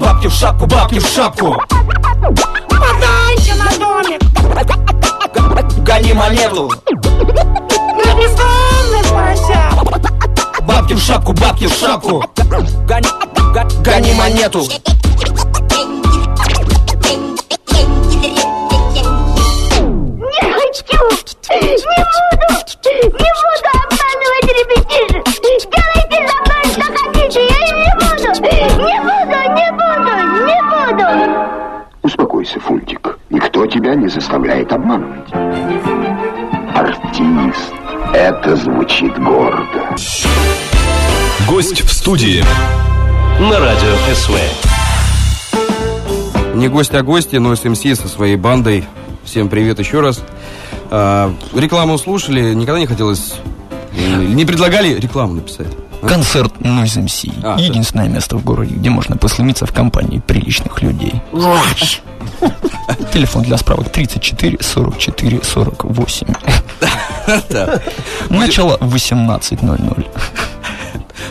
Бабки 0.00 0.26
в 0.26 0.32
шапку, 0.32 0.66
бабки 0.66 0.98
в 0.98 1.06
шапку 1.06 1.56
Подайте 2.78 3.54
на 3.54 3.70
домик 3.78 4.22
Гони 5.78 6.12
монету 6.12 6.72
на 7.70 8.14
бездомных 8.14 9.06
поросят. 9.10 10.62
Бабки 10.62 10.94
в 10.94 11.00
шапку, 11.00 11.32
бабки 11.32 11.66
в 11.66 11.72
шапку 11.72 12.24
Гони, 12.36 12.68
гони, 12.86 13.08
гони 13.82 14.12
монету 14.14 14.66
Не 20.18 20.42
хочу! 20.52 20.98
Не 21.50 21.76
буду! 21.78 22.46
Не 22.84 23.10
буду 23.10 23.75
не 34.06 34.12
заставляет 34.12 34.72
обманывать. 34.72 35.32
Артист. 36.76 37.72
Это 38.14 38.54
звучит 38.54 39.18
гордо. 39.18 39.96
Гость 41.48 41.80
в 41.80 41.92
студии. 41.92 42.44
На 43.40 43.58
радио 43.58 43.96
СВ. 44.14 44.38
Не 46.54 46.68
гость, 46.68 46.94
а 46.94 47.02
гости, 47.02 47.34
но 47.36 47.56
СМС 47.56 47.80
со 47.80 48.06
своей 48.06 48.36
бандой. 48.36 48.84
Всем 49.24 49.48
привет 49.48 49.80
еще 49.80 50.00
раз. 50.00 50.22
А, 50.88 51.34
рекламу 51.52 51.98
слушали, 51.98 52.54
никогда 52.54 52.78
не 52.78 52.86
хотелось 52.86 53.34
Не 53.92 54.44
предлагали 54.44 54.94
рекламу 54.94 55.34
написать? 55.34 55.66
Концерт 56.02 56.52
Noise 56.60 57.04
MC. 57.04 57.32
А, 57.42 57.58
Единственное 57.58 58.08
место 58.08 58.36
в 58.36 58.44
городе, 58.44 58.74
где 58.74 58.90
можно 58.90 59.16
послумиться 59.16 59.66
в 59.66 59.72
компании 59.72 60.18
приличных 60.18 60.82
людей. 60.82 61.20
Телефон 63.12 63.42
для 63.42 63.56
справок 63.56 63.90
34 63.90 64.58
44 64.60 65.40
48. 65.42 66.26
Начало 68.30 68.76
18.00. 68.78 70.06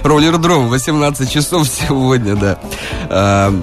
Роллердром, 0.03 0.67
18 0.69 1.31
часов 1.31 1.67
сегодня, 1.67 2.35
да. 2.35 2.59
А, 3.09 3.53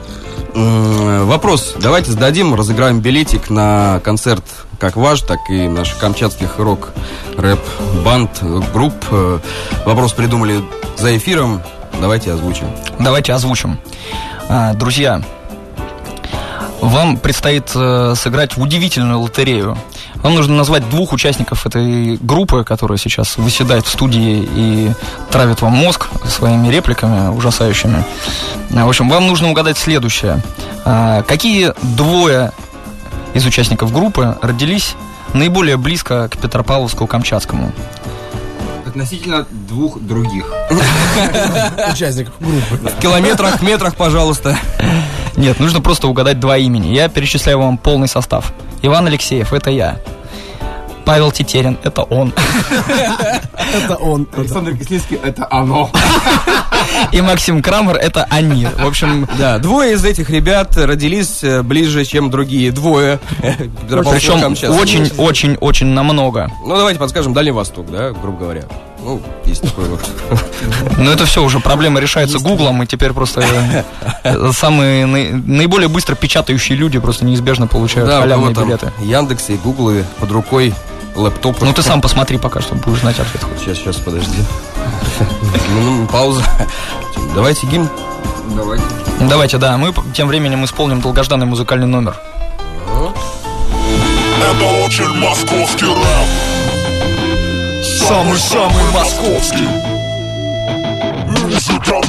Вопрос 0.55 1.75
давайте 1.81 2.11
зададим, 2.13 2.55
разыграем 2.55 3.01
билетик 3.01 3.49
на 3.49 4.01
концерт 4.05 4.45
как 4.83 4.97
ваш, 4.97 5.21
так 5.21 5.49
и 5.49 5.69
наших 5.69 5.99
камчатских 5.99 6.59
рок, 6.59 6.89
рэп, 7.39 7.61
банд, 8.05 8.31
э, 8.41 8.61
групп. 8.75 8.93
Э, 9.13 9.39
Вопрос 9.87 10.13
придумали 10.13 10.61
за 10.99 11.17
эфиром, 11.17 11.63
давайте 12.01 12.33
озвучим. 12.33 12.67
Давайте 12.99 13.33
озвучим. 13.33 13.79
А, 14.49 14.75
Друзья, 14.75 15.23
вам 16.81 17.17
предстоит 17.17 17.71
э, 17.77 18.15
сыграть 18.17 18.57
в 18.57 18.61
удивительную 18.61 19.21
лотерею. 19.21 19.79
Вам 20.17 20.35
нужно 20.35 20.57
назвать 20.57 20.91
двух 20.91 21.13
участников 21.13 21.65
этой 21.65 22.17
группы, 22.17 22.65
которая 22.65 22.99
сейчас 22.99 23.37
выседает 23.37 23.87
в 23.87 23.89
студии 23.89 24.49
и 24.53 24.91
травит 25.31 25.63
вам 25.63 25.75
мозг 25.75 26.09
своими 26.27 26.67
репликами 26.71 27.29
ужасающими. 27.29 28.03
В 28.71 28.89
общем, 28.89 29.09
вам 29.09 29.29
нужно 29.29 29.49
угадать 29.49 29.79
следующее. 29.79 30.43
А, 30.85 31.23
Какие 31.23 31.73
двое 31.95 32.51
из 33.35 33.47
участников 33.47 33.93
группы 33.93 34.37
родились 34.43 34.95
наиболее 35.35 35.77
близко 35.77 36.29
к 36.29 36.37
Петропавловску-Камчатскому? 36.37 37.73
Относительно 38.87 39.47
двух 39.51 40.01
других. 40.01 40.45
Участников 41.93 42.35
группы. 42.41 42.91
В 42.91 43.01
километрах, 43.01 43.63
метрах, 43.63 43.97
пожалуйста. 43.97 44.59
Нет, 45.37 45.61
нужно 45.61 45.81
просто 45.81 46.09
угадать 46.09 46.39
два 46.41 46.59
имени. 46.59 46.89
Я 46.89 47.09
перечисляю 47.09 47.59
вам 47.59 47.79
полный 47.79 48.09
состав. 48.09 48.53
Иван 48.83 49.07
Алексеев, 49.07 49.53
это 49.53 49.71
я. 49.71 49.99
Павел 51.05 51.33
Тетерин, 51.33 51.79
это 51.83 52.03
он. 52.03 52.33
Это 53.75 53.97
он. 53.97 54.29
Александр 54.37 54.77
Кислицкий, 54.77 55.19
это 55.23 55.49
оно. 55.51 55.91
И 57.11 57.21
Максим 57.21 57.63
Крамер, 57.63 57.97
это 57.97 58.27
они. 58.31 58.67
В 58.67 58.87
общем, 58.87 59.29
Да, 59.39 59.59
двое 59.59 59.95
из 59.95 60.05
этих 60.05 60.31
ребят 60.31 60.77
родились 60.77 61.43
э, 61.43 61.63
ближе, 61.63 62.05
чем 62.05 62.31
другие. 62.31 62.71
Двое. 62.73 63.19
причем 63.89 64.55
очень-очень-очень 64.79 65.87
намного. 65.87 66.51
Ну, 66.65 66.77
давайте 66.77 66.99
подскажем, 67.01 67.33
Дальний 67.35 67.51
Восток, 67.51 67.91
да, 67.91 68.11
грубо 68.11 68.39
говоря. 68.39 68.63
Ну, 69.05 69.21
есть 69.45 69.63
такой 69.63 69.87
вот. 69.87 70.01
Но 70.97 71.11
это 71.11 71.27
все 71.27 71.43
уже 71.43 71.59
проблема 71.59 71.99
решается 71.99 72.39
гуглом, 72.39 72.83
и 72.85 72.87
теперь 72.87 73.13
просто 73.13 73.43
э, 74.23 74.51
самые 74.53 75.07
наи- 75.07 75.33
наиболее 75.33 75.89
быстро 75.89 76.15
печатающие 76.15 76.79
люди 76.79 77.01
просто 77.01 77.25
неизбежно 77.25 77.67
получают 77.67 78.09
Да, 78.09 78.21
халявные 78.21 78.55
билеты. 78.55 78.93
Яндексы 79.01 79.55
и 79.55 79.57
Гуглы 79.57 80.05
под 80.21 80.31
рукой, 80.31 80.73
лэптопы. 81.15 81.65
Ну 81.65 81.73
ты 81.73 81.83
сам 81.83 82.01
посмотри 82.01 82.39
пока 82.39 82.61
что, 82.61 82.75
будешь 82.75 83.01
знать 83.01 83.19
ответ. 83.19 83.43
Сейчас, 83.59 83.79
сейчас, 83.79 83.97
подожди. 83.97 84.39
Ну, 85.71 86.07
Пауза. 86.07 86.45
Давайте 87.35 87.67
гимн. 87.67 87.89
Давайте. 88.57 88.85
Давайте, 89.21 89.59
да, 89.59 89.77
мы 89.79 89.95
тем 90.15 90.29
временем 90.29 90.65
исполним 90.65 91.01
долгожданный 91.01 91.47
музыкальный 91.47 91.87
номер. 91.87 92.21
Это 94.53 94.65
очень 94.85 95.09
московский 95.19 95.87
рэп 95.87 96.29
Самый-самый 97.83 98.85
московский 98.93 99.69
Музыка 101.29 102.01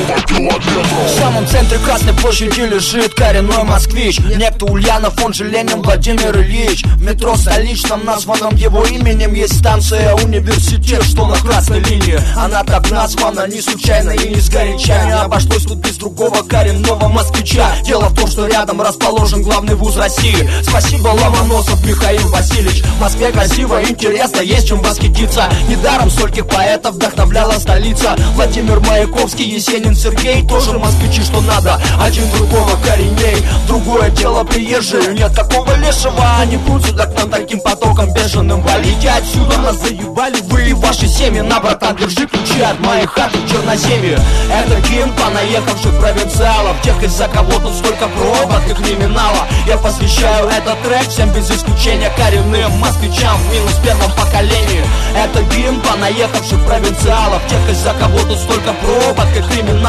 В 0.00 1.18
самом 1.18 1.46
центре 1.46 1.78
Красной 1.78 2.14
площади 2.14 2.60
лежит 2.60 3.14
коренной 3.14 3.64
москвич. 3.64 4.18
Некто 4.36 4.64
Ульянов, 4.66 5.22
он 5.22 5.34
же 5.34 5.46
Ленин 5.46 5.82
Владимир 5.82 6.36
Ильич. 6.38 6.84
В 6.84 7.02
метро 7.02 7.36
столичном, 7.36 8.04
названном 8.04 8.54
его 8.56 8.84
именем 8.84 9.34
Есть 9.34 9.58
станция 9.58 10.14
университет, 10.14 11.02
что 11.02 11.26
на 11.26 11.36
красной 11.36 11.80
линии. 11.80 12.18
Она 12.36 12.64
так 12.64 12.90
названа 12.90 13.46
не 13.46 13.60
случайно 13.60 14.10
и 14.10 14.34
не 14.34 14.40
сгоряча 14.40 15.04
Не 15.04 15.12
обошлось 15.12 15.64
тут 15.64 15.78
без 15.78 15.96
другого 15.96 16.42
коренного 16.42 17.08
москвича. 17.08 17.70
Дело 17.84 18.08
в 18.08 18.14
том, 18.14 18.26
что 18.26 18.46
рядом 18.46 18.80
расположен 18.80 19.42
главный 19.42 19.74
вуз 19.74 19.96
России. 19.96 20.48
Спасибо, 20.62 21.08
Ломоносов 21.08 21.84
Михаил 21.86 22.26
Васильевич. 22.28 22.82
В 22.82 23.00
Москве 23.00 23.32
красиво, 23.32 23.82
интересно, 23.82 24.40
есть 24.40 24.68
чем 24.68 24.80
восхититься. 24.80 25.44
Недаром 25.68 26.10
стольких 26.10 26.46
поэтов 26.46 26.94
вдохновляла 26.94 27.52
столица. 27.54 28.16
Владимир 28.34 28.80
Маяковский, 28.80 29.44
Есенин, 29.44 29.89
Сергей 29.94 30.46
Тоже 30.46 30.72
москвичи, 30.72 31.22
что 31.22 31.40
надо, 31.40 31.80
один 32.00 32.28
другого 32.30 32.76
кореней 32.84 33.44
Другое 33.66 34.10
дело 34.10 34.44
приезжие, 34.44 35.14
нет 35.14 35.34
такого 35.34 35.74
лешего 35.76 36.24
Они 36.40 36.56
прут 36.58 36.84
сюда 36.84 37.06
к 37.06 37.16
нам 37.18 37.30
таким 37.30 37.60
потоком 37.60 38.12
беженым 38.12 38.60
Валите 38.62 39.10
отсюда, 39.10 39.58
нас 39.58 39.76
заебали 39.76 40.40
вы 40.42 40.70
и 40.70 40.72
ваши 40.72 41.06
семьи 41.06 41.40
На, 41.40 41.60
братан, 41.60 41.96
держи 41.96 42.26
ключи 42.26 42.60
от 42.60 42.78
моей 42.80 43.06
хаты 43.06 43.38
в 43.38 43.50
Черноземье 43.50 44.18
Это 44.50 44.80
гимн 44.88 45.12
понаехавших 45.12 45.98
провинциалов. 46.00 46.76
Тех, 46.82 47.02
из-за 47.02 47.28
кого 47.28 47.52
тут 47.58 47.74
столько 47.74 48.08
пробок 48.08 48.62
и 48.68 48.74
криминала. 48.74 49.46
Я 49.66 49.76
посвящаю 49.76 50.48
этот 50.48 50.80
трек 50.82 51.08
всем 51.08 51.30
без 51.32 51.50
исключения 51.50 52.10
коренным 52.16 52.72
москвичам 52.78 53.36
в 53.38 53.52
минус 53.52 53.74
первом 53.84 54.10
поколении. 54.12 54.82
Это 55.16 55.42
гимн 55.54 55.80
понаехавших 55.80 56.64
провинциалов. 56.66 57.42
Тех, 57.48 57.70
из-за 57.70 57.92
кого 57.94 58.18
тут 58.20 58.38
столько 58.38 58.72
пробок 58.72 59.26
и 59.36 59.42
криминала 59.42 59.79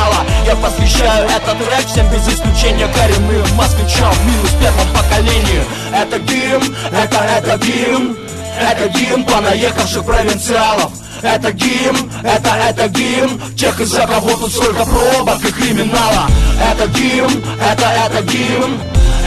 Я 0.45 0.55
посвящаю 0.55 1.29
этот 1.29 1.57
трек 1.59 1.85
всем 1.85 2.09
без 2.09 2.27
исключения 2.27 2.87
коренным 2.87 3.55
москвичам 3.55 4.13
минус 4.25 4.51
первом 4.59 4.87
поколении. 4.93 5.63
Это 5.93 6.19
гимн, 6.19 6.75
это, 6.91 7.17
это 7.17 7.57
гимн 7.65 8.17
Это 8.59 8.89
гимн 8.89 9.23
понаехавших 9.23 10.03
провинциалов. 10.03 10.91
Это 11.21 11.51
гимн, 11.51 12.11
это, 12.23 12.49
это 12.49 12.87
гимн 12.87 13.39
Тех, 13.55 13.79
из-за 13.79 14.07
кого 14.07 14.35
тут 14.37 14.51
столько 14.51 14.83
пробок 14.85 15.45
и 15.45 15.51
криминала. 15.51 16.27
Это 16.59 16.87
гимн, 16.87 17.43
это, 17.61 17.85
это 18.05 18.23
гимн 18.23 18.79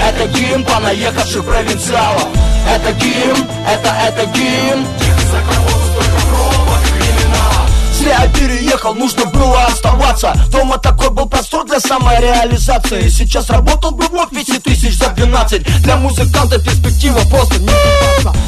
Это 0.03 0.27
гимн 0.29 0.65
понаехавших 0.65 1.45
провинциалов. 1.45 2.29
Это 2.69 2.93
гимн, 2.93 3.47
это, 3.71 3.95
это 4.09 4.27
гимн 4.27 4.87
Тех, 4.99 5.23
из-за 5.23 5.41
кого 5.49 5.84
Зря 8.05 8.19
я 8.25 8.29
переехал, 8.29 8.93
нужно 8.95 9.25
было 9.25 9.65
оставаться. 9.65 10.35
Дома 10.51 10.77
такой 10.77 11.09
был 11.09 11.25
простор 11.25 11.65
для 11.65 11.81
самореализации. 11.81 13.09
Сейчас 13.09 13.49
работал 13.49 13.93
бы 13.93 14.05
в 14.05 14.15
офисе 14.15 14.61
тысяч 14.61 14.99
за 14.99 15.09
12 15.09 15.83
Для 15.83 15.97
музыканта 15.97 16.59
перспектива 16.59 17.19
просто 17.31 17.59
не 17.61 17.71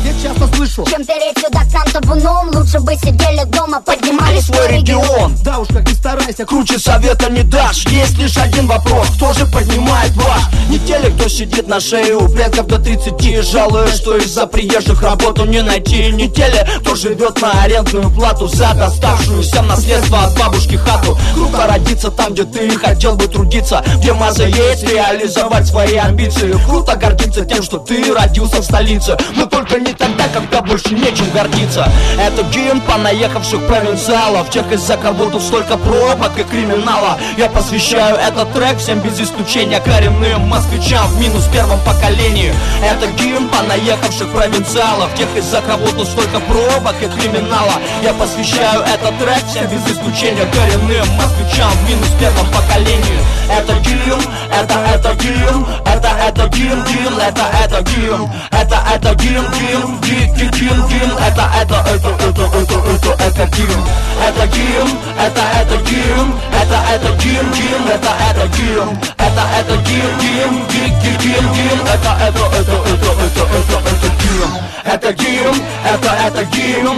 Я 0.05 0.23
часто 0.23 0.55
слышу 0.55 0.85
Чем 0.91 1.05
переть 1.07 1.39
сюда 1.39 1.61
к 1.61 1.97
Антоновым, 1.97 2.55
лучше 2.55 2.81
бы 2.81 2.95
сидели 2.97 3.45
дома, 3.47 3.81
поднимали 3.81 4.41
свой 4.41 4.69
регион. 4.69 5.35
Да 5.43 5.59
уж 5.59 5.69
как 5.69 5.89
ни 5.89 5.95
старайся, 5.95 6.45
круче 6.45 6.79
совета 6.79 7.31
не 7.31 7.43
дашь. 7.43 7.87
Есть 7.87 8.19
лишь 8.19 8.37
один 8.37 8.67
вопрос, 8.67 9.09
кто 9.17 9.33
же 9.33 9.47
поднимает 9.47 10.15
ваш? 10.17 10.43
Не 10.69 10.79
телек, 10.81 11.15
кто 11.15 11.29
сидит 11.29 11.67
на 11.69 11.81
шее 11.81 12.17
у 12.17 12.29
предков 12.29 12.67
до 12.67 12.79
30 12.79 13.43
Жалуюсь, 13.43 13.95
что 13.95 14.19
из-за 14.19 14.47
приезжих 14.47 15.03
работу 15.03 15.47
не 15.47 15.63
найти. 15.63 16.11
Не 16.13 16.29
теле, 16.29 16.69
кто 16.81 16.95
живет 16.95 17.41
на 17.41 17.63
арендную 17.63 18.11
плату 18.11 18.49
За 18.49 18.75
доставшуюся 18.75 19.46
в 19.53 19.67
наследство 19.67 20.25
от 20.25 20.39
бабушки 20.39 20.77
хату. 20.77 21.17
Круто 21.35 21.67
родиться 21.67 22.11
там, 22.11 22.33
где 22.33 22.45
ты 22.45 22.71
хотел 22.79 23.15
бы 23.15 23.27
трудиться. 23.27 23.85
Где 23.99 24.13
маза 24.13 24.45
есть 24.45 24.85
реализовать 24.85 25.67
свои 25.67 25.97
амбиции. 25.97 26.53
Круто 26.67 26.97
гордиться 26.97 27.45
тем, 27.45 27.63
что 27.63 27.79
ты 27.79 28.13
родился 28.13 28.61
в 28.61 28.65
столице. 28.65 29.17
Но 29.37 29.47
только 29.47 29.79
не 29.79 29.93
тогда, 29.93 30.25
когда 30.33 30.63
больше 30.63 30.95
нечем 30.95 31.31
гордиться. 31.35 31.89
Это 32.19 32.43
гимн 32.45 32.81
понаехавших 32.81 33.67
провинциалов. 33.67 34.51
Тех, 34.51 34.71
из-за 34.73 34.97
кого 34.97 35.27
тут 35.27 35.43
столько 35.43 35.77
пробок 35.77 36.39
и 36.39 36.43
криминала. 36.43 37.19
Я 37.37 37.49
посвящаю 37.49 38.17
этот 38.17 38.53
трек 38.53 38.79
всем 38.79 39.01
без 39.01 39.21
исключения 39.21 39.81
коренным 39.81 40.49
москвичам 40.49 41.07
в 41.09 41.21
минус 41.21 41.45
первом 41.53 41.81
поколении. 41.81 42.53
Это 42.83 43.07
гимн 43.13 43.49
понаехавших 43.49 44.29
провинциалов. 44.33 45.15
Тех, 45.15 45.29
из-за 45.37 45.61
кого 45.61 45.87
тут 45.89 46.09
столько 46.09 46.41
пробок 46.41 46.95
и 47.03 47.07
криминала. 47.07 47.75
Я 48.03 48.13
посвящаю 48.15 48.83
этот 48.83 49.19
трек 49.19 49.36
всем 49.49 49.67
без 49.67 49.87
исключения 49.93 50.47
коренным 50.47 51.09
москвичам 51.17 51.73
минус 51.89 52.09
первом 52.19 52.47
поколении 52.53 53.21
Это 53.51 53.75
гимн, 53.81 54.23
это, 54.53 54.75
это 54.95 55.15
гимн 55.15 55.67
Это, 55.85 56.09
это 56.29 56.49
гимн, 56.49 56.85
гимн, 56.85 57.19
это, 57.21 57.45
это 57.65 57.83
гимн 57.83 58.31
Это, 58.51 58.79
это 58.95 59.15
гимн, 59.15 59.47
гимн, 59.53 60.01
ги- 60.01 60.27
ги- 60.37 60.51
гимн, 60.59 60.87
гимн 60.89 61.17
Это, 61.19 61.51
это, 61.61 61.77
это, 61.89 62.09
это, 62.09 62.43
это, 62.43 62.75
это, 62.91 63.25
это 63.25 63.47
гимн 63.57 63.85
Это 64.27 64.47
гимн, 64.47 64.91
это, 65.21 65.43
это 65.61 65.77
гимн 65.91 66.35
Это, 66.53 66.79
это 66.95 67.13
гимн, 67.23 67.53
гимн, 67.53 67.89
это, 67.89 68.13
это 68.31 68.47
гимн 68.57 68.99
Это, 69.19 69.43
это 69.59 69.77
гимн, 69.89 70.19
гимн, 70.21 70.67
ги- 70.69 70.95
ги- 71.03 71.19
гимн, 71.23 71.53
гимн 71.55 71.87
Это, 71.87 72.17
это, 72.27 72.45
это, 72.57 72.73
это, 72.73 73.09
это, 73.25 73.43
это, 73.57 73.77
это 73.91 74.09
гимн 74.23 74.53
Это 74.85 75.13
гимн, 75.13 75.63
это, 75.85 76.11
это 76.27 76.45
гимн 76.45 76.97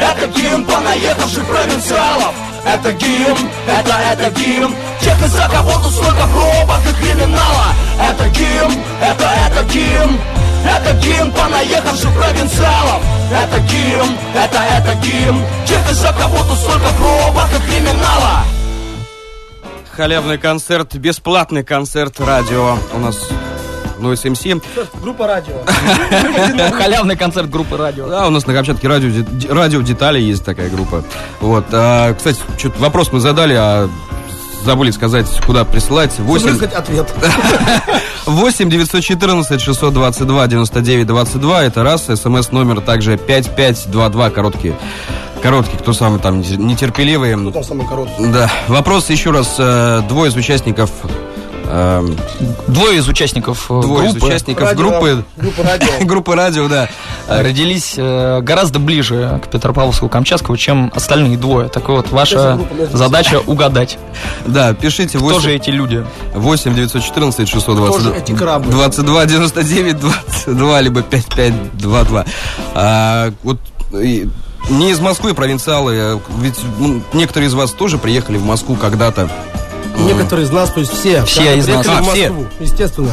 Это 0.00 0.26
гимн 0.28 0.64
понаехавших 0.64 1.46
провинциалов. 1.46 2.34
Это 2.64 2.92
гимн, 2.92 3.50
это, 3.66 3.94
это 4.12 4.30
гимн. 4.40 4.74
Тех, 5.00 5.24
из-за 5.24 5.48
кого 5.48 5.72
тут 5.82 5.92
столько 5.92 6.26
пробок 6.26 6.80
и 6.90 7.02
криминала. 7.02 7.68
Это 8.00 8.28
гимн, 8.28 8.74
это, 9.00 9.30
это 9.46 9.64
гимн. 9.72 10.18
Это 10.64 10.92
гимн 10.94 11.32
понаехавших 11.32 12.12
провинциалов. 12.12 13.02
Это 13.30 13.60
гимн, 13.60 14.16
это, 14.34 14.58
это 14.58 14.94
гимн. 14.96 15.42
Тех, 15.66 15.90
из-за 15.90 16.12
кого 16.12 16.38
тут 16.44 16.58
столько 16.58 16.88
пробок 16.98 17.48
и 17.56 17.70
криминала. 17.70 18.44
Халявный 19.92 20.38
концерт, 20.38 20.94
бесплатный 20.96 21.64
концерт 21.64 22.20
радио 22.20 22.76
у 22.92 22.98
нас 22.98 23.16
Noise 23.98 24.32
MC. 24.32 24.62
Группа 25.02 25.26
радио. 25.26 25.54
Халявный 26.76 27.16
концерт 27.16 27.50
группы 27.50 27.76
радио. 27.76 28.08
Да, 28.08 28.26
у 28.26 28.30
нас 28.30 28.46
на 28.46 28.54
Камчатке 28.54 28.88
радио, 28.88 29.10
радио 29.50 29.80
детали 29.82 30.20
есть 30.20 30.44
такая 30.44 30.68
группа. 30.70 31.02
Вот. 31.40 31.64
а, 31.72 32.14
кстати, 32.14 32.38
что-то 32.58 32.78
вопрос 32.80 33.12
мы 33.12 33.20
задали, 33.20 33.54
а 33.56 33.88
забыли 34.64 34.90
сказать, 34.90 35.26
куда 35.46 35.64
присылать. 35.64 36.18
8, 36.18 36.48
Выслать 36.50 36.72
ответ. 36.74 37.12
8 38.26 38.68
914 38.70 39.60
622 39.60 40.46
99 40.48 41.06
22 41.06 41.62
это 41.64 41.82
раз, 41.84 42.06
смс 42.06 42.50
номер 42.50 42.80
также 42.80 43.16
5522 43.16 44.30
короткий. 44.30 44.74
Короткий, 45.42 45.76
кто 45.76 45.92
самый 45.92 46.18
там 46.18 46.40
нетерпеливый. 46.40 47.52
Там 47.52 47.62
самый 47.62 47.86
короткий. 47.86 48.26
Да. 48.32 48.50
Вопрос 48.68 49.08
еще 49.10 49.30
раз. 49.30 49.54
э, 49.58 50.02
Двое 50.08 50.30
из 50.30 50.36
участников 50.36 50.90
Двое 51.66 52.98
из 52.98 53.08
участников 53.08 53.66
э, 53.70 53.80
двое 53.80 54.08
из 54.08 54.12
группы 54.12 54.26
участников 54.26 54.68
Радио, 54.68 54.82
группы 54.82 55.24
Группа 55.36 55.62
радио. 55.62 55.88
группы 56.06 56.34
радио, 56.34 56.68
да. 56.68 56.88
э, 57.28 57.42
родились 57.42 57.94
э, 57.96 58.40
гораздо 58.40 58.78
ближе 58.78 59.40
к 59.44 59.48
Петропавловску-Камчатскому, 59.48 60.56
чем 60.56 60.92
остальные 60.94 61.38
двое. 61.38 61.68
Так 61.68 61.88
вот, 61.88 62.10
ваша 62.10 62.58
задача 62.92 63.40
угадать, 63.46 63.98
Да, 64.46 64.74
пишите 64.74 65.18
кто 65.18 65.26
8, 65.26 65.40
же 65.40 65.52
эти 65.54 65.70
люди. 65.70 66.04
8 66.34 66.74
914 66.74 67.48
Кто 67.48 67.60
620 67.60 68.02
же 68.02 68.14
эти 68.14 68.32
крабы? 68.32 68.70
22 68.70 69.26
99 69.26 69.98
22 69.98 70.80
либо 70.80 71.02
5522. 71.02 72.24
А, 72.74 73.32
вот 73.42 73.58
и 73.92 74.28
не 74.68 74.90
из 74.90 75.00
Москвы 75.00 75.34
провинциалы, 75.34 75.94
а 75.96 76.20
ведь 76.40 76.58
ну, 76.78 77.02
некоторые 77.12 77.48
из 77.48 77.54
вас 77.54 77.70
тоже 77.70 77.98
приехали 77.98 78.36
в 78.36 78.44
Москву 78.44 78.76
когда-то. 78.76 79.30
Некоторые 79.98 80.46
из 80.46 80.50
нас, 80.50 80.70
то 80.70 80.80
есть 80.80 80.92
все. 80.92 81.24
Все 81.24 81.56
из 81.56 81.66
нас. 81.68 81.84
приехали 81.84 82.04
в 82.04 82.08
А, 82.08 82.12
все. 82.12 82.28
Москву, 82.30 82.46
Естественно. 82.60 83.10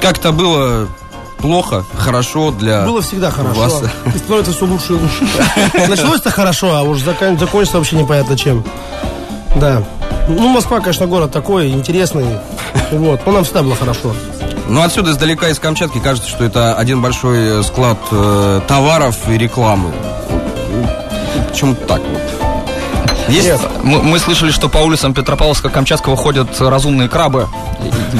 Как-то 0.00 0.32
было 0.32 0.88
плохо, 1.38 1.84
хорошо 1.96 2.50
для 2.50 2.84
Было 2.84 3.02
всегда 3.02 3.30
хорошо. 3.30 3.60
вас. 3.60 3.82
И 4.14 4.18
становится 4.18 4.52
все 4.52 4.64
лучше 4.66 4.92
и 4.92 4.96
лучше. 4.96 5.88
Началось-то 5.88 6.30
хорошо, 6.30 6.74
а 6.74 6.82
уж 6.82 7.00
закон- 7.02 7.38
закончится 7.38 7.78
вообще 7.78 7.96
непонятно 7.96 8.36
чем. 8.36 8.64
Да. 9.56 9.82
Ну, 10.28 10.48
Москва, 10.48 10.80
конечно, 10.80 11.06
город 11.06 11.30
такой, 11.32 11.70
интересный. 11.70 12.26
Вот. 12.92 13.20
Но 13.26 13.32
нам 13.32 13.44
всегда 13.44 13.62
было 13.62 13.76
хорошо. 13.76 14.12
Ну, 14.68 14.82
отсюда 14.82 15.12
издалека 15.12 15.48
из 15.48 15.58
Камчатки 15.60 15.98
кажется, 15.98 16.28
что 16.28 16.44
это 16.44 16.74
один 16.74 17.00
большой 17.00 17.60
э, 17.60 17.62
склад 17.62 17.98
э, 18.10 18.60
товаров 18.66 19.16
и 19.28 19.38
рекламы. 19.38 19.92
Почему-то 21.48 21.86
так 21.86 22.00
вот. 22.00 22.20
Есть? 23.28 23.48
Нет. 23.48 23.60
Мы, 23.82 24.02
мы 24.02 24.18
слышали, 24.18 24.50
что 24.50 24.68
по 24.68 24.78
улицам 24.78 25.12
Петропавловска-Камчатского 25.12 26.16
ходят 26.16 26.48
разумные 26.60 27.08
крабы. 27.08 27.48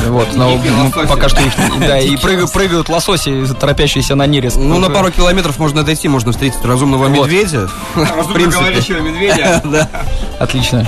Вот, 0.09 0.35
но 0.35 0.57
мы 0.57 1.07
пока 1.07 1.29
что 1.29 1.41
их, 1.43 1.53
да, 1.81 1.99
и 1.99 2.17
прыгают, 2.17 2.53
прыгают 2.53 2.89
лососи, 2.89 3.47
торопящиеся 3.59 4.15
на 4.15 4.27
нерест. 4.27 4.57
Ну, 4.57 4.79
на 4.79 4.91
пару 4.91 5.11
километров 5.11 5.59
можно 5.59 5.83
дойти, 5.85 6.09
можно 6.09 6.33
встретить 6.33 6.65
разумного 6.65 7.09
Вот. 7.09 7.27
медведя. 7.27 7.69
В 7.95 8.33
принципе. 8.33 9.01
медведя. 9.01 9.63
Да. 9.65 9.89
Отлично. 10.39 10.87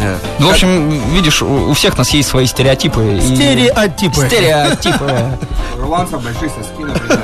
Э, 0.00 0.16
Ну, 0.38 0.48
в 0.48 0.50
общем, 0.50 0.90
видишь, 1.12 1.42
у, 1.42 1.72
всех 1.74 1.96
нас 1.98 2.10
есть 2.10 2.28
свои 2.28 2.46
стереотипы. 2.46 3.16
и- 3.16 3.20
Стереотипы. 3.20 4.26
Стереотипы. 4.26 5.14
Ирландцев 5.76 6.22
большие 6.22 6.50
соски, 6.50 6.82
например. 6.84 7.20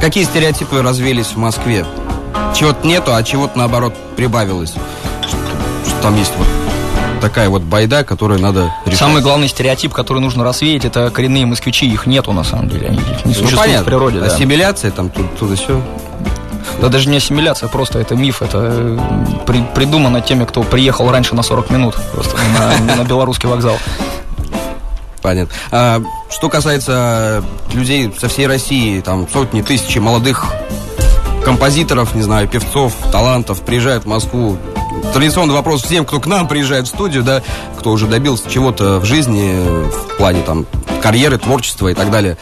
Какие 0.00 0.24
стереотипы 0.24 0.82
развелись 0.82 1.28
в 1.28 1.36
Москве? 1.36 1.84
Чего-то 2.54 2.86
нету, 2.86 3.14
а 3.14 3.22
чего-то 3.22 3.58
наоборот 3.58 3.94
прибавилось. 4.16 4.70
Что, 5.26 5.36
что 5.86 6.02
там 6.02 6.16
есть 6.16 6.32
вот 6.38 6.46
такая 7.20 7.48
вот 7.48 7.62
байда, 7.62 8.04
которую 8.04 8.40
надо 8.40 8.72
решать. 8.84 8.98
Самый 9.00 9.22
главный 9.22 9.48
стереотип, 9.48 9.92
который 9.92 10.20
нужно 10.20 10.44
рассеять, 10.44 10.84
это 10.84 11.10
коренные 11.10 11.46
москвичи. 11.46 11.86
Их 11.86 12.06
нету, 12.06 12.32
на 12.32 12.44
самом 12.44 12.68
деле. 12.68 12.88
Они- 12.88 12.98
Их 12.98 13.06
не 13.24 13.32
ну, 13.32 13.34
существует 13.34 13.58
понятно. 13.60 13.82
в 13.82 13.86
природе. 13.86 14.20
да. 14.20 14.26
Ассимиляция 14.26 14.90
там 14.90 15.10
тут, 15.10 15.36
туда 15.38 15.56
все. 15.56 15.80
Да 16.80 16.88
даже 16.88 17.08
не 17.08 17.16
ассимиляция, 17.18 17.68
просто 17.68 17.98
это 17.98 18.14
миф. 18.14 18.42
Это 18.42 18.58
э, 18.62 18.98
при- 19.46 19.64
придумано 19.74 20.20
теми, 20.20 20.44
кто 20.44 20.62
приехал 20.62 21.10
раньше 21.10 21.34
на 21.34 21.42
40 21.42 21.70
минут 21.70 21.94
просто 22.12 22.36
на, 22.88 22.96
на 22.96 23.04
белорусский 23.04 23.48
вокзал. 23.48 23.78
Понятно. 25.22 25.54
А, 25.70 26.02
что 26.30 26.50
касается 26.50 27.42
людей 27.72 28.12
со 28.18 28.28
всей 28.28 28.46
России, 28.46 29.00
там 29.00 29.26
сотни, 29.32 29.62
тысячи 29.62 29.98
молодых 29.98 30.44
композиторов, 31.44 32.14
не 32.14 32.22
знаю, 32.22 32.48
певцов, 32.48 32.94
талантов 33.12 33.60
приезжают 33.60 34.04
в 34.04 34.06
Москву. 34.06 34.56
Традиционный 35.12 35.54
вопрос 35.54 35.82
всем, 35.82 36.04
кто 36.04 36.18
к 36.20 36.26
нам 36.26 36.48
приезжает 36.48 36.86
в 36.86 36.88
студию, 36.88 37.22
да, 37.22 37.42
кто 37.78 37.90
уже 37.90 38.06
добился 38.06 38.50
чего-то 38.50 38.98
в 38.98 39.04
жизни, 39.04 39.62
в 39.90 40.16
плане 40.16 40.42
там 40.42 40.66
карьеры, 41.02 41.38
творчества 41.38 41.88
и 41.88 41.94
так 41.94 42.10
далее. 42.10 42.38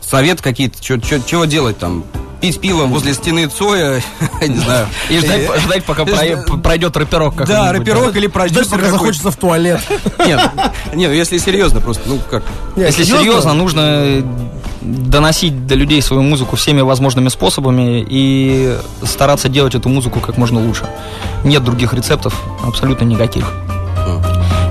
Совет 0.00 0.40
какие-то, 0.42 0.82
чё- 0.82 0.98
чё- 0.98 1.22
чего 1.24 1.44
делать 1.44 1.78
там? 1.78 2.04
Пить 2.40 2.60
пиво 2.60 2.86
возле 2.86 3.14
стены 3.14 3.46
Цоя, 3.46 4.02
не 4.46 4.56
знаю. 4.58 4.88
И 5.08 5.18
ждать, 5.18 5.60
ждать 5.60 5.84
пока 5.84 6.04
про- 6.04 6.56
пройдет 6.58 6.96
рэперок 6.96 7.36
Да, 7.36 7.44
какой-нибудь. 7.46 7.78
рэперок 7.88 8.16
или 8.16 8.20
Ждать, 8.26 8.32
продюсер 8.32 8.78
пока 8.78 8.90
захочется 8.90 9.30
в 9.30 9.36
туалет. 9.36 9.80
Нет, 10.18 10.40
нет, 10.94 11.10
ну, 11.10 11.12
если 11.12 11.38
серьезно, 11.38 11.80
просто, 11.80 12.02
ну 12.06 12.18
как, 12.28 12.42
Нет, 12.74 12.88
Если 12.88 13.04
серьезно, 13.04 13.54
нужно 13.54 14.24
доносить 14.82 15.66
до 15.66 15.74
людей 15.74 16.02
свою 16.02 16.22
музыку 16.22 16.56
всеми 16.56 16.80
возможными 16.80 17.28
способами 17.28 18.04
и 18.08 18.76
стараться 19.02 19.48
делать 19.48 19.74
эту 19.74 19.88
музыку 19.88 20.20
как 20.20 20.36
можно 20.36 20.60
лучше. 20.60 20.86
Нет 21.44 21.64
других 21.64 21.94
рецептов, 21.94 22.40
абсолютно 22.64 23.04
никаких. 23.04 23.52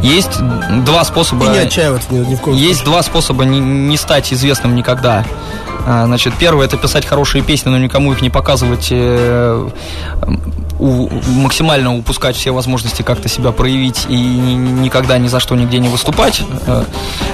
Есть 0.03 0.39
два 0.83 1.03
способа. 1.03 1.45
И 1.45 1.49
не 1.49 1.57
отчаиваться 1.59 2.11
ни, 2.11 2.19
ни 2.25 2.35
в 2.35 2.41
коем 2.41 2.57
Есть 2.57 2.83
два 2.83 3.03
способа 3.03 3.45
не, 3.45 3.59
не 3.59 3.97
стать 3.97 4.33
известным 4.33 4.75
никогда. 4.75 5.23
А, 5.85 6.05
Значит, 6.05 6.33
первый 6.39 6.65
это 6.65 6.77
писать 6.77 7.05
хорошие 7.05 7.43
песни, 7.43 7.69
но 7.69 7.77
никому 7.77 8.11
их 8.11 8.21
не 8.21 8.29
показывать, 8.29 8.87
э, 8.91 9.69
у- 10.79 11.09
максимально 11.35 11.95
упускать 11.97 12.35
все 12.35 12.51
возможности 12.51 13.01
как-то 13.01 13.27
себя 13.29 13.51
проявить 13.51 14.05
и 14.09 14.15
ни- 14.15 14.81
никогда 14.83 15.17
ни 15.17 15.27
за 15.27 15.39
что 15.39 15.55
нигде 15.55 15.79
не 15.79 15.89
выступать. 15.89 16.41
Э, 16.67 16.83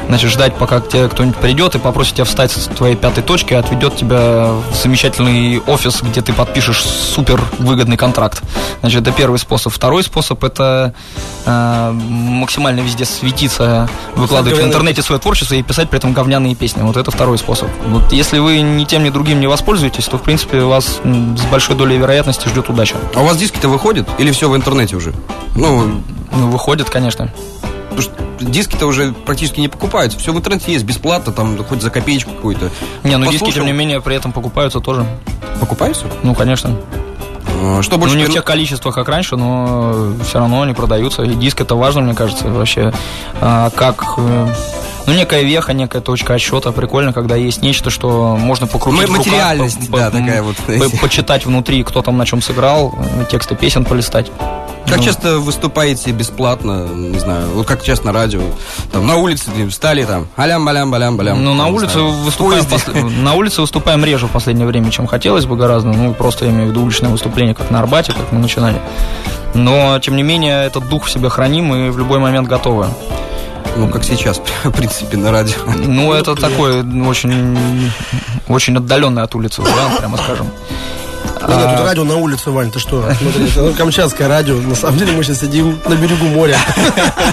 Значит, 0.07 0.31
ждать, 0.31 0.55
пока 0.55 0.79
к 0.79 0.87
тебе 0.87 1.09
кто-нибудь 1.09 1.35
придет 1.35 1.75
и 1.75 1.79
попросит 1.79 2.13
тебя 2.13 2.23
встать 2.23 2.51
с 2.51 2.67
твоей 2.67 2.95
пятой 2.95 3.23
точки, 3.23 3.53
отведет 3.53 3.97
тебя 3.97 4.51
в 4.53 4.73
замечательный 4.81 5.59
офис, 5.67 6.01
где 6.01 6.21
ты 6.21 6.31
подпишешь 6.31 6.81
супер 6.81 7.41
выгодный 7.59 7.97
контракт. 7.97 8.41
Значит, 8.79 9.01
это 9.01 9.11
первый 9.11 9.37
способ. 9.37 9.73
Второй 9.73 10.03
способ 10.03 10.41
это 10.45 10.93
э, 11.45 11.91
максимально 11.91 12.79
везде 12.79 13.03
светиться, 13.03 13.89
выкладывать 14.15 14.57
в 14.57 14.61
интернете 14.69 15.01
свое 15.01 15.19
творчество 15.19 15.55
и 15.55 15.61
писать 15.61 15.89
при 15.89 15.97
этом 15.99 16.13
говняные 16.13 16.55
песни. 16.55 16.83
Вот 16.83 16.95
это 16.95 17.11
второй 17.11 17.37
способ. 17.37 17.67
Вот 17.87 18.13
если 18.13 18.39
вы 18.39 18.61
ни 18.61 18.85
тем, 18.85 19.03
ни 19.03 19.09
другим 19.09 19.41
не 19.41 19.47
воспользуетесь, 19.47 20.05
то, 20.05 20.17
в 20.17 20.21
принципе, 20.21 20.61
вас 20.61 20.85
с 21.03 21.41
большой 21.51 21.75
долей 21.75 21.97
вероятности 21.97 22.47
ждет 22.47 22.69
удача. 22.69 22.86
А 23.15 23.21
у 23.21 23.25
вас 23.25 23.37
диски-то 23.37 23.67
выходят? 23.69 24.07
Или 24.17 24.31
все 24.31 24.49
в 24.49 24.55
интернете 24.55 24.95
уже? 24.95 25.13
Ну, 25.55 26.01
Ну, 26.31 26.49
выходит, 26.49 26.89
конечно. 26.89 27.31
диски-то 28.39 28.85
уже 28.85 29.13
практически 29.13 29.59
не 29.59 29.67
покупаются. 29.67 30.19
Все 30.19 30.31
в 30.31 30.37
интернете 30.37 30.71
есть 30.71 30.85
бесплатно, 30.85 31.33
там 31.33 31.57
хоть 31.63 31.81
за 31.81 31.89
копеечку 31.89 32.31
какую-то. 32.31 32.69
Не, 33.03 33.17
ну 33.17 33.25
диски, 33.25 33.39
Послушал. 33.39 33.53
тем 33.53 33.65
не 33.65 33.71
менее, 33.73 33.99
при 34.01 34.15
этом 34.15 34.31
покупаются 34.31 34.79
тоже. 34.79 35.05
Покупаются? 35.59 36.05
Ну, 36.23 36.35
конечно. 36.35 36.77
А, 37.63 37.81
Что 37.81 37.97
больше 37.97 38.15
ну, 38.15 38.21
не 38.21 38.27
в 38.27 38.31
тех 38.33 38.43
количествах, 38.43 38.93
как 38.93 39.09
раньше, 39.09 39.35
но 39.35 40.13
все 40.27 40.37
равно 40.39 40.61
они 40.61 40.73
продаются. 40.73 41.23
И 41.23 41.33
диск 41.33 41.61
это 41.61 41.75
важно, 41.75 42.01
мне 42.01 42.13
кажется, 42.13 42.47
вообще. 42.47 42.93
А, 43.41 43.71
как 43.71 44.03
э, 44.17 44.47
ну, 45.07 45.13
некая 45.13 45.41
веха, 45.41 45.73
некая 45.73 46.01
точка 46.01 46.35
отсчета. 46.35 46.71
Прикольно, 46.71 47.13
когда 47.13 47.35
есть 47.35 47.61
нечто, 47.63 47.89
что 47.89 48.37
можно 48.37 48.67
покрутить 48.67 49.01
руках, 49.07 49.17
материальность, 49.25 49.89
по- 49.89 49.97
да, 49.97 50.05
по- 50.11 50.17
такая 50.17 50.43
вот. 50.43 50.55
по- 50.57 50.97
Почитать 51.01 51.45
внутри, 51.45 51.83
кто 51.83 52.01
там 52.01 52.17
на 52.17 52.25
чем 52.25 52.41
сыграл, 52.41 52.93
э, 52.97 53.25
тексты 53.31 53.55
песен 53.55 53.85
полистать. 53.85 54.31
Как 54.87 54.99
Ну, 54.99 55.03
часто 55.03 55.39
выступаете 55.39 56.11
бесплатно, 56.11 56.87
не 56.87 57.19
знаю, 57.19 57.47
вот 57.53 57.67
как 57.67 57.83
часто 57.83 58.05
на 58.05 58.13
радио, 58.13 58.39
там 58.93 59.05
на 59.05 59.17
улице 59.17 59.51
встали 59.69 60.05
там, 60.05 60.27
алям, 60.37 60.63
балям, 60.65 60.89
балям, 60.91 61.17
балям. 61.17 61.43
Ну, 61.43 61.53
на 61.55 61.67
улице 61.67 61.99
выступаем 61.99 62.63
пос- 62.63 63.09
на 63.21 63.33
улице 63.33 63.59
выступаем 63.59 64.05
реже 64.05 64.27
в 64.27 64.31
последнее 64.31 64.65
время, 64.65 64.89
чем 64.89 65.05
хотелось 65.05 65.45
бы 65.45 65.57
гораздо. 65.57 65.89
Ну, 65.89 66.13
просто 66.13 66.45
я 66.45 66.51
имею 66.51 66.67
в 66.67 66.69
виду 66.69 66.83
уличное 66.83 67.09
выступление, 67.09 67.53
как 67.53 67.69
на 67.69 67.79
Арбате, 67.79 68.13
как 68.13 68.31
мы 68.31 68.39
начинали. 68.39 68.77
Но, 69.53 69.99
тем 69.99 70.15
не 70.15 70.23
менее, 70.23 70.65
этот 70.65 70.87
дух 70.87 71.05
в 71.05 71.11
себе 71.11 71.27
храним 71.29 71.73
и 71.75 71.89
в 71.89 71.97
любой 71.97 72.19
момент 72.19 72.47
готовы. 72.47 72.87
Ну, 73.77 73.87
как 73.89 74.03
сейчас, 74.03 74.41
в 74.63 74.71
принципе, 74.71 75.17
на 75.17 75.31
радио. 75.31 75.55
Ну, 75.67 76.13
это 76.13 76.35
такой 76.35 76.81
очень, 77.07 77.91
очень 78.47 78.77
отдаленный 78.77 79.23
от 79.23 79.35
улицы 79.35 79.61
вариант, 79.61 79.97
прямо 79.99 80.17
скажем. 80.17 80.47
Да 81.47 81.55
нет, 81.55 81.77
тут 81.77 81.85
радио 81.85 82.03
на 82.03 82.15
улице, 82.15 82.49
Вань, 82.51 82.71
ты 82.71 82.79
что? 82.79 83.03
Смотри, 83.21 83.47
это 83.47 83.73
Камчатское 83.77 84.27
радио. 84.27 84.55
На 84.57 84.75
самом 84.75 84.97
деле 84.97 85.11
мы 85.13 85.23
сейчас 85.23 85.39
сидим 85.41 85.79
на 85.87 85.93
берегу 85.95 86.25
моря. 86.25 86.57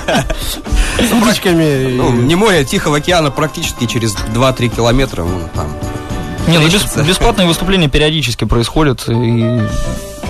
С 0.98 1.12
удочками. 1.12 1.96
Ну, 1.96 2.12
не 2.12 2.34
море, 2.34 2.58
а 2.60 2.64
Тихого 2.64 2.98
океана 2.98 3.30
практически 3.30 3.86
через 3.86 4.14
2-3 4.34 4.68
километра. 4.68 5.22
вон 5.22 5.48
там. 5.54 5.66
Не, 6.46 6.58
ну 6.58 6.68
бес- 6.68 6.96
бесплатные 7.06 7.46
выступления 7.48 7.88
периодически 7.88 8.44
происходят. 8.44 9.08
И, 9.08 9.60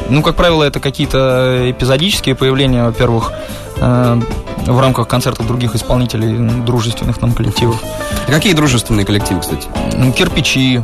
ну, 0.08 0.22
как 0.22 0.36
правило, 0.36 0.62
это 0.62 0.78
какие-то 0.80 1.70
эпизодические 1.70 2.34
появления, 2.36 2.84
во-первых, 2.84 3.32
э, 3.76 4.20
в 4.66 4.80
рамках 4.80 5.08
концертов 5.08 5.46
других 5.46 5.74
исполнителей, 5.74 6.36
дружественных 6.64 7.20
нам 7.20 7.32
коллективов. 7.32 7.82
А 8.26 8.30
Какие 8.30 8.52
дружественные 8.54 9.04
коллективы, 9.06 9.40
кстати? 9.40 9.68
Кирпичи, 10.16 10.82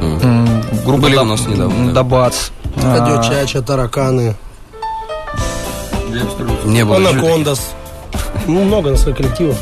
м, 0.00 0.62
группа 0.84 1.02
Были 1.02 1.16
у 1.16 1.24
нас 1.24 1.46
недавно. 1.46 1.92
Дабац. 1.92 2.50
Радио 2.76 3.18
А, 3.20 3.22
Чача, 3.24 3.62
тараканы, 3.62 4.34
Не 6.64 6.84
было. 6.84 6.96
Анакондас. 6.96 7.72
Ну, 8.46 8.64
много 8.64 8.90
на 8.90 8.96
своих 8.96 9.16
коллективов. 9.16 9.56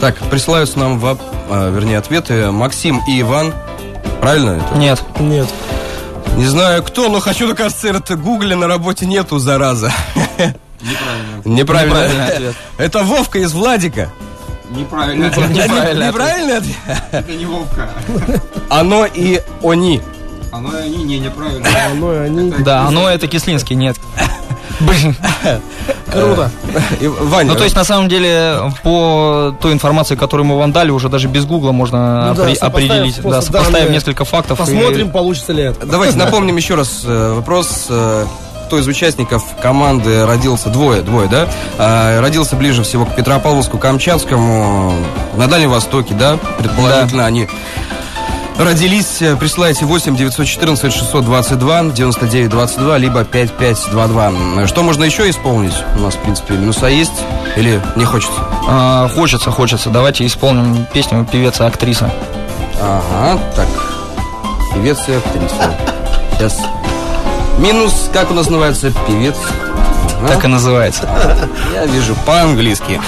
Так, 0.00 0.16
присылаются 0.30 0.78
нам, 0.78 0.98
воп- 0.98 1.20
а, 1.50 1.70
вернее, 1.70 1.98
ответы 1.98 2.50
Максим 2.50 3.00
и 3.08 3.20
Иван. 3.20 3.52
Правильно 4.20 4.50
это? 4.50 4.76
Нет. 4.78 5.02
Нет. 5.18 5.48
Не 6.36 6.46
знаю 6.46 6.82
кто, 6.82 7.08
но 7.08 7.20
хочу 7.20 7.46
на 7.46 7.54
концерт. 7.54 8.10
Гугля 8.20 8.56
на 8.56 8.66
работе 8.66 9.06
нету, 9.06 9.38
зараза. 9.38 9.92
Неправильно. 10.82 11.42
Неправильно. 11.44 11.94
Неправильный 11.94 12.26
ответ. 12.36 12.54
Это 12.78 13.02
Вовка 13.02 13.38
из 13.38 13.52
Владика. 13.52 14.10
Неправильно. 14.70 15.24
Неправильный 15.26 16.06
Неправильный 16.08 16.56
ответ? 16.58 16.76
Это 17.10 17.32
не 17.32 17.46
Вовка. 17.46 17.90
Оно 18.68 19.04
и 19.06 19.40
они. 19.62 20.00
Оно 20.52 20.78
и 20.78 20.82
они 20.82 21.04
не 21.04 21.18
неправильно. 21.18 21.66
Оно 21.92 22.14
и 22.14 22.18
они. 22.18 22.52
Да, 22.60 22.86
оно 22.86 23.08
это 23.08 23.26
Кислинский, 23.28 23.76
нет. 23.76 23.96
Блин. 24.80 25.14
Круто. 26.10 26.50
И, 27.00 27.06
Ваня, 27.06 27.52
Ну, 27.52 27.56
то 27.58 27.64
есть, 27.64 27.76
на 27.76 27.84
самом 27.84 28.08
деле, 28.08 28.72
по 28.82 29.54
той 29.60 29.72
информации, 29.74 30.16
которую 30.16 30.46
мы 30.46 30.58
вам 30.58 30.72
дали, 30.72 30.90
уже 30.90 31.08
даже 31.08 31.28
без 31.28 31.44
гугла 31.44 31.70
можно 31.72 32.28
Ну 32.30 32.34
да, 32.34 32.48
опре- 32.48 32.54
сопоставив 32.56 32.90
определить, 32.90 33.22
да, 33.22 33.40
данные. 33.62 33.90
несколько 33.90 34.24
фактов. 34.24 34.58
и- 34.58 34.62
Посмотрим, 34.62 35.10
получится 35.10 35.52
ли 35.52 35.64
это. 35.64 35.86
давайте 35.86 36.16
напомним 36.18 36.56
еще 36.56 36.74
раз 36.76 37.02
э, 37.04 37.32
вопрос. 37.34 37.86
Кто 38.70 38.78
из 38.78 38.86
участников 38.86 39.42
команды 39.60 40.24
родился, 40.24 40.68
двое, 40.68 41.02
двое, 41.02 41.28
да? 41.28 41.48
А, 41.76 42.20
Родился 42.20 42.54
ближе 42.54 42.84
всего 42.84 43.04
к 43.04 43.16
Петропавловску, 43.16 43.78
Камчатскому, 43.78 44.94
на 45.34 45.48
Дальнем 45.48 45.70
Востоке, 45.70 46.14
да? 46.14 46.38
Предположительно, 46.56 47.26
они 47.26 47.48
родились. 48.56 49.22
Э, 49.22 49.34
Присылайте 49.34 49.86
8 49.86 50.14
914 50.14 50.92
622 50.92 51.82
99 51.86 52.48
22, 52.48 52.98
либо 52.98 53.24
5522. 53.24 54.68
Что 54.68 54.84
можно 54.84 55.02
еще 55.02 55.28
исполнить? 55.28 55.74
У 55.96 56.02
нас, 56.02 56.14
в 56.14 56.18
принципе, 56.20 56.54
минуса 56.54 56.86
есть 56.86 57.24
или 57.56 57.82
не 57.96 58.04
хочется? 58.04 58.40
А, 58.68 59.08
хочется, 59.08 59.50
хочется. 59.50 59.90
Давайте 59.90 60.24
исполним 60.24 60.86
песню 60.94 61.26
певица 61.28 61.66
актриса. 61.66 62.08
Ага, 62.80 63.36
так. 63.56 63.66
Певец 64.72 65.08
и 65.08 65.14
актриса. 65.14 65.74
Сейчас. 66.38 66.56
Минус, 67.60 68.08
как 68.10 68.30
у 68.30 68.34
нас 68.34 68.48
называется, 68.48 68.90
певец? 69.06 69.36
Ага. 70.18 70.28
Так 70.28 70.44
и 70.46 70.48
называется. 70.48 71.06
Я 71.74 71.84
вижу 71.84 72.14
по-английски. 72.24 72.98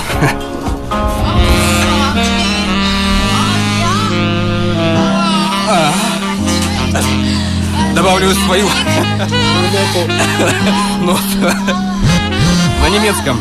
А. 5.69 5.93
Добавлю 7.95 8.35
свою 8.35 8.67
ноту. 11.01 11.57
На 12.83 12.89
немецком. 12.91 13.41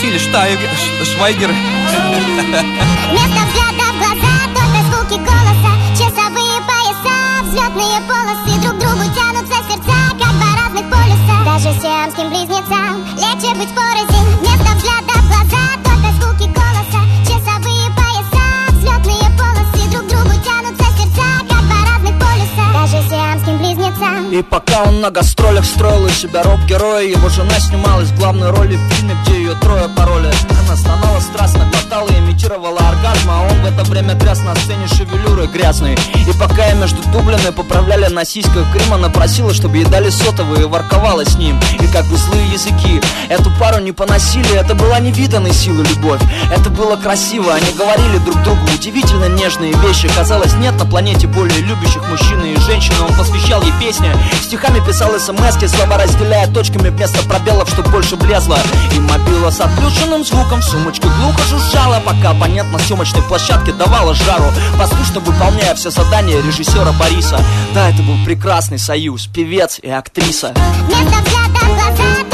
Тиль 0.00 0.18
Швайгер. 0.18 1.50
Вместо 3.10 3.40
взгляда 3.46 3.79
звуки 5.10 5.22
голоса 5.24 5.72
Часовые 5.92 6.60
пояса, 6.66 7.42
взлетные 7.42 8.00
полосы 8.08 8.60
Друг 8.62 8.78
другу 8.78 9.04
тянутся 9.14 9.56
сердца, 9.68 9.96
как 10.18 10.32
два 10.38 10.56
разных 10.56 10.90
полюса. 10.90 11.36
Даже 11.44 11.80
сиамским 11.80 12.28
близнецам 12.30 13.04
легче 13.16 13.54
быть 13.54 13.74
порознь 13.74 14.26
Вместо 14.40 14.70
взгляда 14.76 15.14
в 15.14 15.26
глаза, 15.26 15.64
только 15.84 16.08
звуки 16.18 16.46
голоса. 16.48 17.00
Часовые 17.26 17.86
пояса, 17.98 18.44
взлетные 18.70 19.26
полосы 19.38 19.90
Друг 19.90 20.06
другу 20.06 20.34
тянутся 20.44 20.84
сердца, 20.96 21.26
как 21.48 21.62
два 21.66 21.80
разных 21.90 22.18
полюса. 22.18 22.64
Даже 22.72 23.08
сиамским 23.08 23.58
близнецам. 23.58 24.30
И 24.30 24.42
пока 24.42 24.84
он 24.84 25.00
на 25.00 25.10
гастролях 25.10 25.64
строил 25.64 26.06
из 26.06 26.18
себя 26.18 26.42
роб 26.42 26.60
героя 26.66 27.02
Его 27.02 27.28
жена 27.28 27.58
снималась 27.58 28.08
в 28.08 28.18
главной 28.18 28.50
роли 28.50 28.76
в 28.76 28.94
фильме, 28.94 29.16
где 29.24 29.38
ее 29.38 29.54
трое 29.56 29.88
пароли 29.88 30.30
Она 30.70 30.76
стонала 30.76 31.18
страстно, 31.18 31.68
глотала 31.68 32.08
и 32.10 32.18
имитировала 32.20 32.78
оргазм 32.78 33.28
А 33.28 33.40
он 33.40 33.60
в 33.60 33.66
это 33.66 33.82
время 33.90 34.14
тряс 34.14 34.40
на 34.42 34.54
сцене 34.54 34.86
шевелюры 34.86 35.48
грязные. 35.48 35.98
И 36.14 36.32
пока 36.38 36.64
я 36.64 36.74
между 36.74 37.02
дублями 37.10 37.50
поправляли 37.50 38.06
на 38.06 38.24
сиськах 38.24 38.72
грим 38.72 38.94
Она 38.94 39.08
просила, 39.08 39.52
чтобы 39.52 39.78
ей 39.78 39.84
дали 39.86 40.10
сотовые 40.10 40.62
и 40.62 40.66
ворковала 40.66 41.24
с 41.24 41.36
ним. 41.36 41.58
И 41.80 41.86
как 41.88 42.06
бы 42.06 42.16
злые 42.16 42.46
языки 42.52 43.02
Эту 43.28 43.50
пару 43.58 43.80
не 43.80 43.90
поносили, 43.90 44.54
это 44.54 44.76
была 44.76 45.00
невиданной 45.00 45.52
силы 45.52 45.82
любовь. 45.82 46.20
Это 46.52 46.70
было 46.70 46.94
красиво, 46.94 47.52
они 47.52 47.72
говорили 47.72 48.18
друг 48.18 48.40
другу 48.44 48.60
удивительно 48.72 49.24
нежные 49.24 49.72
вещи. 49.72 50.08
Казалось, 50.14 50.54
нет 50.54 50.78
на 50.78 50.86
планете 50.86 51.26
более 51.26 51.58
любящих 51.62 52.08
мужчин 52.08 52.44
и 52.44 52.56
женщин. 52.60 52.94
Он 53.00 53.12
посвящал 53.16 53.60
ей 53.62 53.72
песни, 53.80 54.08
стихами 54.40 54.78
писал 54.86 55.10
смс 55.18 55.58
Слова 55.68 55.98
разделяя 55.98 56.46
точками 56.52 56.90
вместо 56.90 57.26
пробелов, 57.28 57.68
чтоб 57.70 57.88
больше 57.88 58.14
влезло. 58.14 58.58
И 58.94 59.00
мобила 59.00 59.50
с 59.50 59.60
отключенным 59.60 60.24
звуком 60.24 60.59
в 60.60 60.64
сумочке 60.64 61.08
глухо 61.08 61.42
жужжала 61.48 62.00
Пока 62.04 62.32
на 62.32 62.78
съемочной 62.78 63.22
площадке 63.22 63.72
давала 63.72 64.14
жару. 64.14 64.44
Послушно 64.78 65.20
выполняя 65.20 65.74
все 65.74 65.90
задания 65.90 66.40
режиссера 66.42 66.92
Бориса. 66.92 67.40
Да, 67.74 67.90
это 67.90 68.02
был 68.02 68.16
прекрасный 68.24 68.78
союз, 68.78 69.26
певец 69.26 69.78
и 69.82 69.88
актриса. 69.88 70.54
Вместо 70.86 71.18
взгляда 71.22 71.66
глаза, 71.66 72.29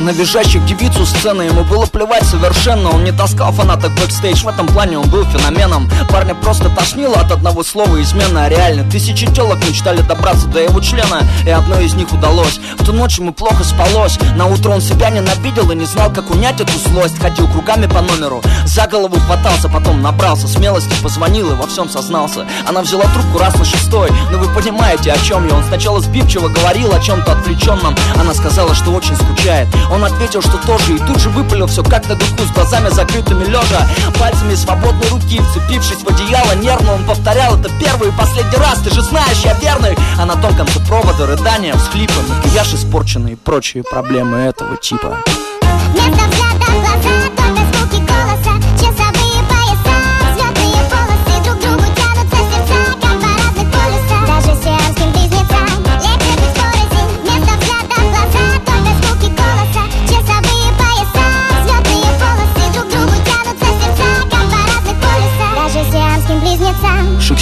На 0.00 0.10
визжащих 0.12 0.64
девиц 0.64 0.98
у 0.98 1.04
сцены. 1.04 1.42
Ему 1.42 1.62
было 1.64 1.84
плевать 1.84 2.24
совершенно 2.24 2.88
Он 2.88 3.04
не 3.04 3.12
таскал 3.12 3.52
фанаток 3.52 3.92
бэкстейдж, 3.96 4.44
в 4.44 4.48
этом 4.48 4.66
плане 4.66 4.98
он 4.98 5.10
был 5.10 5.26
феноменом. 5.26 5.90
Парня 6.08 6.34
просто 6.34 6.70
тошнило 6.70 7.16
от 7.16 7.30
одного 7.30 7.62
слова 7.62 8.00
измена 8.00 8.48
реально, 8.48 8.90
тысячи 8.90 9.26
телок 9.26 9.58
мечтали 9.68 10.00
добраться 10.00 10.46
до 10.46 10.60
его 10.60 10.80
члена 10.80 11.20
И 11.44 11.50
одной 11.50 11.84
из 11.84 11.92
них 11.94 12.10
удалось. 12.14 12.60
В 12.78 12.84
ту 12.86 12.94
ночь 12.94 13.18
ему 13.18 13.34
плохо 13.34 13.62
спалось. 13.62 14.18
На 14.36 14.46
утро 14.46 14.70
он 14.70 14.80
себя 14.80 15.10
ненавидел 15.10 15.70
и 15.70 15.76
не 15.76 15.84
знал, 15.84 16.10
как 16.10 16.30
унять 16.30 16.62
эту 16.62 16.78
злость. 16.78 17.20
Ходил 17.20 17.46
кругами 17.48 17.86
по 17.86 18.00
номеру, 18.00 18.40
за 18.64 18.86
голову 18.86 19.16
хватался 19.20 19.68
Потом 19.68 20.00
набрался. 20.00 20.48
Смелости, 20.48 20.94
позвонил 21.02 21.52
и 21.52 21.54
во 21.54 21.66
всем 21.66 21.90
сознался. 21.90 22.46
Она 22.66 22.80
взяла 22.80 23.04
трубку 23.04 23.38
раз 23.38 23.54
на 23.54 23.66
шестой. 23.66 24.10
Но 24.32 24.38
вы 24.38 24.48
понимаете, 24.54 25.12
о 25.12 25.18
чем 25.18 25.46
я? 25.46 25.54
Он 25.54 25.64
сначала 25.64 26.00
сбивчиво 26.00 26.48
говорил 26.48 26.90
о 26.94 27.00
чем-то 27.00 27.32
отвлеченном 27.32 27.94
Она 28.16 28.32
сказала, 28.32 28.74
что 28.74 28.92
очень 28.92 29.16
скучает 29.16 29.68
Он 29.90 30.04
ответил, 30.04 30.40
что 30.40 30.56
тоже 30.66 30.94
И 30.94 30.98
тут 30.98 31.18
же 31.18 31.28
выпалил 31.30 31.66
все 31.66 31.82
как 31.82 32.08
на 32.08 32.14
духу 32.14 32.42
С 32.42 32.52
глазами 32.52 32.88
закрытыми 32.90 33.44
лежа 33.44 33.86
Пальцами 34.18 34.54
свободной 34.54 35.08
руки 35.08 35.40
Вцепившись 35.40 36.02
в 36.02 36.08
одеяло 36.08 36.54
нервно 36.54 36.94
Он 36.94 37.04
повторял 37.04 37.58
это 37.58 37.70
первый 37.80 38.08
и 38.08 38.12
последний 38.12 38.58
раз 38.58 38.80
Ты 38.80 38.90
же 38.90 39.02
знаешь, 39.02 39.42
я 39.44 39.54
верный! 39.54 39.96
А 40.18 40.26
на 40.26 40.36
том 40.36 40.54
конце 40.54 40.80
провода 40.80 41.26
рыдания, 41.26 41.74
всхлипы 41.74 42.14
Макияж 42.28 42.74
испорченный 42.74 43.32
и 43.32 43.36
прочие 43.36 43.82
проблемы 43.82 44.38
этого 44.38 44.76
типа 44.76 45.18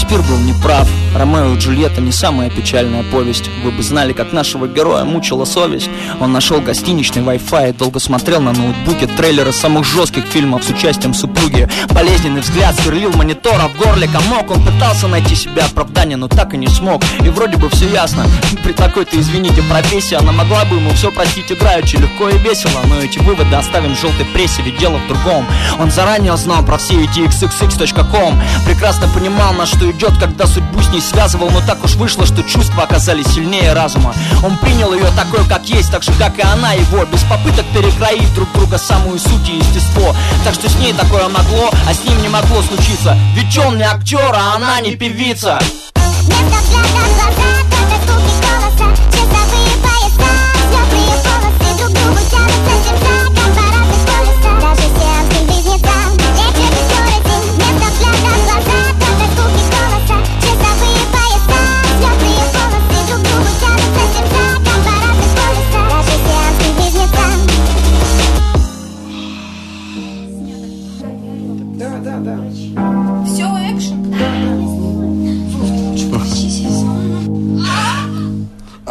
Шекспир 0.08 0.26
был 0.26 0.38
неправ. 0.38 0.88
Ромео 1.14 1.52
и 1.52 1.58
Джульетта 1.58 2.00
не 2.00 2.12
самая 2.12 2.48
печальная 2.48 3.02
повесть. 3.12 3.50
Вы 3.62 3.70
бы 3.72 3.82
знали, 3.82 4.14
как 4.14 4.32
нашего 4.32 4.66
героя 4.66 5.04
мучила 5.04 5.44
совесть. 5.44 5.90
Он 6.20 6.33
нашел 6.33 6.61
гостиничный 6.61 7.22
Wi-Fi 7.22 7.70
и 7.70 7.72
долго 7.72 8.00
смотрел 8.00 8.40
на 8.40 8.52
ноутбуке 8.52 9.07
трейлеры 9.07 9.52
самых 9.52 9.85
жестких 9.85 10.24
фильмов 10.24 10.64
с 10.64 10.68
участием 10.70 11.14
супруги. 11.14 11.68
Болезненный 11.90 12.40
взгляд 12.40 12.74
сверлил 12.74 13.12
монитора 13.12 13.68
в 13.68 13.76
горле 13.76 14.09
комок. 14.09 14.50
Он 14.50 14.64
пытался 14.64 15.07
найти 15.07 15.37
себе 15.37 15.62
оправдание, 15.62 16.16
но 16.16 16.26
так 16.26 16.54
и 16.54 16.57
не 16.57 16.66
смог. 16.66 17.02
И 17.20 17.28
вроде 17.28 17.57
бы 17.57 17.70
все 17.70 17.88
ясно. 17.88 18.26
При 18.64 18.72
такой-то, 18.72 19.18
извините, 19.18 19.62
профессии 19.62 20.16
она 20.16 20.33
могла 20.33 20.64
бы 20.64 20.76
ему 20.76 20.90
все 20.90 21.12
простить 21.12 21.52
играючи, 21.52 21.96
легко 21.96 22.28
и 22.28 22.38
весело. 22.38 22.81
Но 22.87 22.98
эти 22.98 23.18
выводы 23.20 23.54
оставим 23.54 23.94
желтой 23.94 24.26
прессе, 24.26 24.62
ведь 24.62 24.78
дело 24.78 24.98
в 24.98 25.07
другом. 25.07 25.46
Он 25.78 25.90
заранее 25.90 26.37
знал 26.37 26.64
про 26.64 26.78
все 26.78 27.04
эти 27.04 27.20
xxx.com 27.20 28.40
Прекрасно 28.66 29.09
понимал, 29.09 29.52
на 29.54 29.66
что 29.66 29.90
идет, 29.90 30.18
когда 30.18 30.46
судьбу 30.46 30.81
с 30.81 30.88
ней 30.88 31.00
связывал 31.00 31.50
Но 31.50 31.61
так 31.61 31.85
уж 31.85 31.94
вышло, 31.94 32.26
что 32.26 32.42
чувства 32.42 32.85
оказались 32.85 33.26
сильнее 33.26 33.72
разума 33.72 34.14
Он 34.42 34.57
принял 34.59 34.92
ее 34.92 35.07
такой, 35.16 35.46
как 35.48 35.68
есть, 35.68 35.90
так 35.90 36.02
же, 36.12 36.18
как 36.18 36.38
и 36.38 36.42
она 36.42 36.72
его. 36.72 37.04
Без 37.06 37.22
попыток 37.22 37.64
перекроить 37.74 38.32
друг 38.34 38.52
друга 38.52 38.78
самую 38.78 39.18
суть 39.18 39.48
и 39.48 39.56
естество. 39.56 40.14
Так 40.44 40.54
что 40.54 40.68
с 40.68 40.76
ней 40.76 40.92
такое 40.92 41.28
могло, 41.28 41.70
а 41.88 41.94
с 41.94 42.04
ним 42.04 42.20
не 42.22 42.28
могло 42.28 42.62
случиться. 42.62 43.16
Ведь 43.34 43.56
он 43.58 43.78
не 43.78 43.84
актер, 43.84 44.34
а 44.34 44.56
она 44.56 44.80
не 44.80 44.96
певица. 44.96 45.58
Вместо 45.94 46.58
взгляда 46.60 46.88
глаза, 47.14 47.57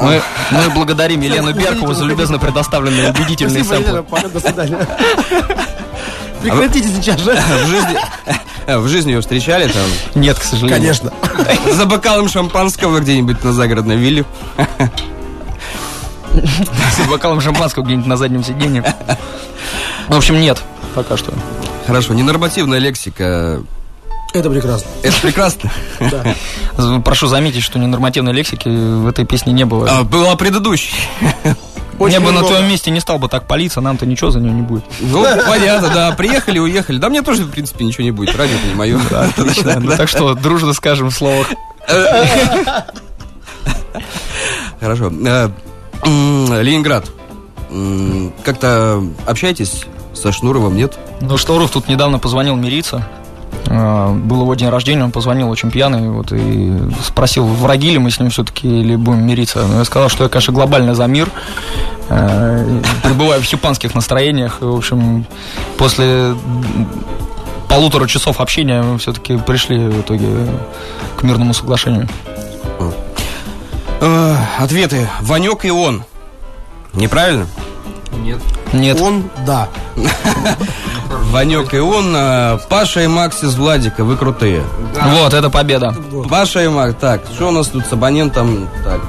Мы, 0.02 0.22
мы 0.52 0.70
благодарим 0.70 1.22
Елену 1.22 1.54
Беркову 1.54 1.94
за 1.94 2.06
любезно 2.06 2.40
предоставленные 2.40 3.12
убедительные 3.12 3.64
сэмплы. 3.64 4.04
До 4.34 4.40
свидания. 4.40 4.78
Прекратите 6.42 6.88
сейчас 6.90 7.20
же. 7.20 7.36
В 7.36 7.68
жизни, 7.68 7.98
в 8.68 8.88
жизни 8.88 9.12
ее 9.12 9.22
встречали 9.22 9.68
там 9.68 9.84
Нет, 10.16 10.38
к 10.38 10.44
сожалению. 10.44 10.80
Конечно. 10.80 11.14
за 11.74 11.86
бокалом 11.86 12.30
шампанского 12.30 13.00
где-нибудь 13.00 13.44
на 13.44 13.54
загородной 13.54 13.98
вилле. 13.98 14.26
С 16.34 17.08
бокалом 17.10 17.42
шампанского 17.42 17.84
где-нибудь 17.84 18.06
на 18.06 18.18
заднем 18.18 18.44
сиденье. 18.44 18.84
В 20.08 20.16
общем, 20.16 20.40
нет, 20.40 20.62
пока 20.94 21.18
что. 21.18 21.34
Хорошо, 21.88 22.14
ненормативная 22.14 22.80
лексика. 22.80 23.64
Это 24.34 24.50
прекрасно. 24.50 24.88
Это 25.04 25.20
прекрасно. 25.22 25.72
З- 26.78 27.02
Прошу 27.06 27.28
заметить, 27.28 27.64
что 27.64 27.80
ненормативной 27.80 28.34
лексики 28.34 28.68
в 28.68 29.08
этой 29.08 29.26
песне 29.26 29.54
не 29.54 29.66
было. 29.66 29.88
А, 29.90 30.04
Была 30.04 30.36
предыдущая. 30.36 30.94
Я 32.00 32.20
бы 32.20 32.28
на 32.28 32.32
много. 32.34 32.48
твоем 32.50 32.68
месте 32.70 32.92
не 32.92 33.00
стал 33.00 33.18
бы 33.18 33.28
так 33.28 33.48
палиться, 33.48 33.82
нам-то 33.82 34.06
ничего 34.06 34.30
за 34.30 34.40
нее 34.40 34.52
не 34.52 34.62
будет. 34.62 34.84
Ну, 35.00 35.24
понятно, 35.48 35.90
да. 35.90 36.12
Приехали, 36.12 36.60
уехали. 36.60 37.00
Да 37.00 37.10
мне 37.10 37.24
тоже, 37.24 37.44
в 37.44 37.50
принципе, 37.50 37.86
ничего 37.86 38.04
не 38.04 38.12
будет. 38.12 38.36
Радио-то 38.36 38.68
не 38.68 38.76
мое. 38.76 39.00
Так 39.98 40.08
что 40.08 40.36
дружно 40.36 40.74
скажем 40.74 41.10
в 41.10 41.14
словах. 41.16 41.48
Хорошо. 44.80 45.12
Э, 45.26 45.50
Ленинград. 46.06 47.06
Как-то 48.44 49.04
общаетесь 49.26 49.86
со 50.14 50.32
Шнуровым, 50.32 50.76
нет? 50.76 50.98
Ну, 51.22 51.38
Шторов 51.38 51.72
тут 51.72 51.88
недавно 51.88 52.20
позвонил 52.20 52.56
мириться. 52.56 53.08
А, 53.70 54.14
Был 54.14 54.42
его 54.42 54.56
день 54.56 54.70
рождения, 54.70 55.04
он 55.04 55.12
позвонил 55.12 55.50
очень 55.50 55.72
пьяный 55.72 56.10
вот, 56.10 56.32
и 56.32 56.78
спросил, 57.04 57.46
враги 57.46 57.92
ли 57.92 58.00
мы 58.00 58.12
с 58.12 58.20
ним 58.20 58.30
все-таки 58.30 58.68
или 58.68 58.96
будем 58.96 59.26
мириться. 59.26 59.66
Ну, 59.68 59.80
я 59.80 59.86
сказал, 59.86 60.10
что 60.10 60.24
я, 60.24 60.30
конечно, 60.30 60.54
глобально 60.54 60.96
за 60.96 61.06
мир, 61.08 61.30
э, 62.10 62.82
пребываю 63.04 63.42
в 63.42 63.46
хипанских 63.46 63.96
настроениях. 63.96 64.58
И, 64.62 64.66
в 64.66 64.76
общем, 64.76 65.26
после 65.78 66.36
полутора 67.68 68.08
часов 68.08 68.40
общения 68.40 68.82
мы 68.82 68.98
все-таки 68.98 69.38
пришли 69.38 69.78
в 69.78 70.02
итоге 70.02 70.28
к 71.18 71.24
мирному 71.24 71.54
соглашению. 71.54 72.08
Э, 74.00 74.36
Ответы. 74.60 75.10
Ванек 75.22 75.66
и 75.66 75.72
он. 75.72 76.04
Неправильно? 76.94 77.48
Нет. 78.14 78.40
Нет, 78.74 79.00
Он, 79.02 79.30
да. 79.46 79.68
Ванек 81.32 81.74
и 81.74 81.80
он. 81.80 82.14
э, 82.16 82.58
Паша 82.70 83.02
и 83.04 83.08
Макс 83.08 83.44
из 83.44 83.56
Владика. 83.56 84.04
Вы 84.04 84.18
крутые. 84.18 84.64
вот, 85.04 85.34
это 85.34 85.50
победа. 85.50 85.96
Паша 86.30 86.64
и 86.64 86.68
Макс. 86.68 86.96
Так, 87.00 87.22
что 87.34 87.50
у 87.50 87.52
нас 87.52 87.68
тут 87.68 87.86
с 87.86 87.94
абонентом? 87.94 88.68
Так, 88.84 89.02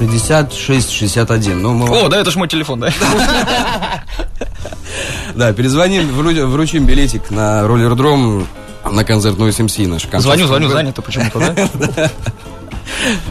66-61. 0.00 1.54
Ну, 1.54 1.74
мы... 1.74 1.88
О, 1.90 2.08
да, 2.08 2.18
это 2.20 2.30
ж 2.30 2.36
мой 2.36 2.48
телефон, 2.48 2.80
да? 2.80 2.90
Да, 5.34 5.52
перезвоним, 5.52 6.08
вру- 6.10 6.46
вручим 6.46 6.84
билетик 6.84 7.30
на 7.30 7.66
роллердром 7.66 8.46
на 8.90 9.04
концерт 9.04 9.36
Noise 9.38 9.66
MC 9.66 9.86
наш. 9.86 10.02
Звоню, 10.22 10.46
звоню, 10.46 10.68
занято 10.68 11.02
почему-то, 11.02 11.38
да? 11.38 12.10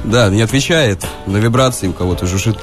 Да, 0.06 0.30
не 0.30 0.42
отвечает, 0.42 1.06
на 1.28 1.38
вибрации 1.38 1.88
у 1.90 1.94
кого-то 1.94 2.26
жужжит. 2.26 2.58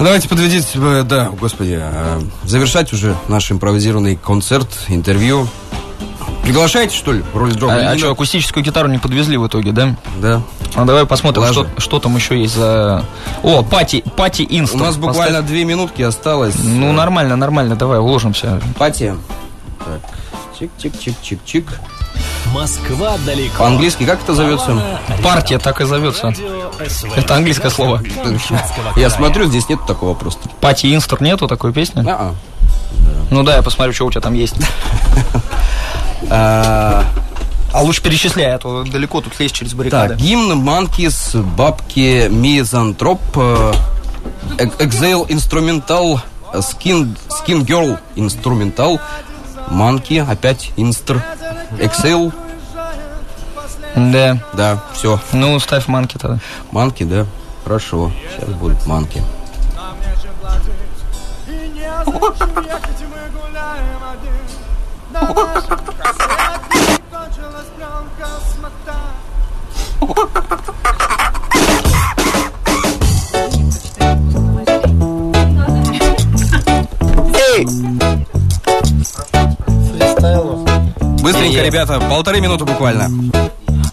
Ну, 0.00 0.06
Давайте 0.06 0.30
подведите, 0.30 1.02
да, 1.02 1.28
господи, 1.38 1.78
э, 1.78 2.20
завершать 2.44 2.90
уже 2.94 3.14
наш 3.28 3.52
импровизированный 3.52 4.16
концерт, 4.16 4.66
интервью. 4.88 5.46
Приглашаете, 6.42 6.96
что 6.96 7.12
ли, 7.12 7.22
роллердром? 7.34 7.70
А, 7.70 7.76
Или 7.76 7.84
а 7.84 7.92
не 7.92 7.98
что, 7.98 8.10
акустическую 8.10 8.64
гитару 8.64 8.88
не 8.88 8.96
подвезли 8.96 9.36
в 9.36 9.46
итоге, 9.46 9.72
да? 9.72 9.94
Да. 10.22 10.40
Ну, 10.74 10.86
давай 10.86 11.04
посмотрим, 11.04 11.44
что, 11.52 11.66
что 11.76 11.98
там 11.98 12.16
еще 12.16 12.40
есть 12.40 12.54
за... 12.54 13.04
О, 13.42 13.62
пати, 13.62 14.02
пати 14.16 14.46
инсту. 14.48 14.78
У 14.78 14.80
нас 14.80 14.96
буквально 14.96 15.42
две 15.42 15.66
минутки 15.66 16.00
осталось. 16.00 16.54
Ну, 16.64 16.92
нормально, 16.92 17.36
нормально, 17.36 17.76
давай, 17.76 17.98
уложимся. 17.98 18.58
Пати. 18.78 19.14
Так, 19.84 20.00
чик-чик-чик-чик-чик. 20.58 21.66
Москва 22.52 23.16
далеко. 23.24 23.58
По-английски 23.58 24.04
как 24.04 24.22
это 24.22 24.34
зовется? 24.34 24.82
Партия 25.22 25.58
так 25.58 25.80
и 25.80 25.84
зовется. 25.84 26.32
Это 27.16 27.34
английское 27.36 27.70
слово. 27.70 28.02
Я 28.96 29.10
смотрю, 29.10 29.46
здесь 29.46 29.68
нет 29.68 29.80
такого 29.86 30.14
просто. 30.14 30.48
Пати 30.60 30.94
инстор 30.94 31.22
нету 31.22 31.46
такой 31.48 31.72
песни? 31.72 32.04
А-а. 32.08 32.34
Ну 33.30 33.42
да, 33.42 33.56
я 33.56 33.62
посмотрю, 33.62 33.92
что 33.92 34.06
у 34.06 34.10
тебя 34.10 34.20
там 34.20 34.34
есть. 34.34 34.56
А, 36.32 37.04
А 37.72 37.82
лучше 37.82 38.02
перечисляй, 38.02 38.54
а 38.54 38.58
то 38.58 38.84
далеко 38.84 39.20
тут 39.20 39.38
лезть 39.40 39.54
через 39.54 39.74
баррикады. 39.74 40.10
Так, 40.10 40.18
гимн 40.18 40.58
Манкис, 40.58 41.34
бабки 41.34 42.28
Мизантроп, 42.28 43.20
э, 43.36 43.72
Экзейл 44.78 45.24
Инструментал, 45.28 46.20
Скин, 46.60 47.16
Скин 47.28 47.64
Герл 47.64 47.98
Инструментал, 48.16 49.00
Манки, 49.68 50.24
опять 50.28 50.70
Инстр, 50.76 51.24
Эксейл, 51.78 52.32
Да. 53.94 54.38
да, 54.52 54.82
все, 54.92 55.20
Ну, 55.32 55.58
ставь 55.60 55.86
манки 55.88 56.18
тогда. 56.18 56.38
Манки, 56.70 57.04
да, 57.04 57.26
хорошо, 57.64 58.12
сейчас 58.30 58.48
будут 58.50 58.86
Манки. 58.86 59.22
Быстренько, 81.22 81.62
ребята, 81.62 82.00
полторы 82.00 82.40
минуты 82.40 82.64
буквально. 82.64 83.10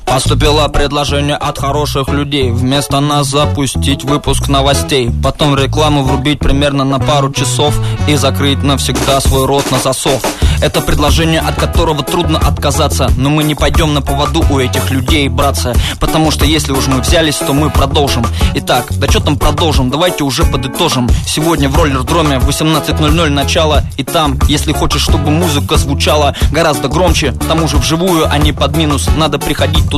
Поступило 0.07 0.67
предложение 0.69 1.35
от 1.35 1.59
хороших 1.59 2.07
людей. 2.07 2.49
Вместо 2.49 3.01
нас 3.01 3.27
запустить 3.27 4.05
выпуск 4.05 4.47
новостей. 4.47 5.11
Потом 5.21 5.55
рекламу 5.55 6.03
врубить 6.03 6.39
примерно 6.39 6.85
на 6.85 6.97
пару 6.97 7.31
часов 7.31 7.77
И 8.07 8.15
закрыть 8.15 8.63
навсегда 8.63 9.19
свой 9.19 9.45
рот 9.45 9.69
на 9.69 9.79
засов. 9.79 10.23
Это 10.59 10.81
предложение, 10.81 11.39
от 11.39 11.55
которого 11.55 12.03
трудно 12.03 12.39
отказаться. 12.39 13.11
Но 13.17 13.29
мы 13.29 13.43
не 13.43 13.53
пойдем 13.53 13.93
на 13.93 14.01
поводу 14.01 14.43
у 14.49 14.59
этих 14.59 14.89
людей, 14.89 15.27
братцы. 15.27 15.75
Потому 15.99 16.31
что 16.31 16.45
если 16.45 16.71
уж 16.71 16.87
мы 16.87 17.01
взялись, 17.01 17.35
то 17.35 17.53
мы 17.53 17.69
продолжим. 17.69 18.25
Итак, 18.55 18.85
да 18.89 19.07
что 19.07 19.19
там 19.19 19.37
продолжим, 19.37 19.91
давайте 19.91 20.23
уже 20.23 20.45
подытожим. 20.45 21.07
Сегодня 21.27 21.69
в 21.69 21.75
роллер-дроме 21.75 22.37
18.00 22.37 23.29
начало. 23.29 23.83
И 23.97 24.03
там, 24.03 24.39
если 24.47 24.71
хочешь, 24.71 25.03
чтобы 25.03 25.29
музыка 25.29 25.75
звучала 25.75 26.33
гораздо 26.51 26.87
громче 26.87 27.33
К 27.33 27.45
тому 27.45 27.67
же 27.67 27.77
вживую, 27.77 28.27
а 28.31 28.37
не 28.37 28.53
под 28.53 28.75
минус 28.77 29.09
Надо 29.15 29.37
приходить 29.37 29.89
туда 29.89 29.96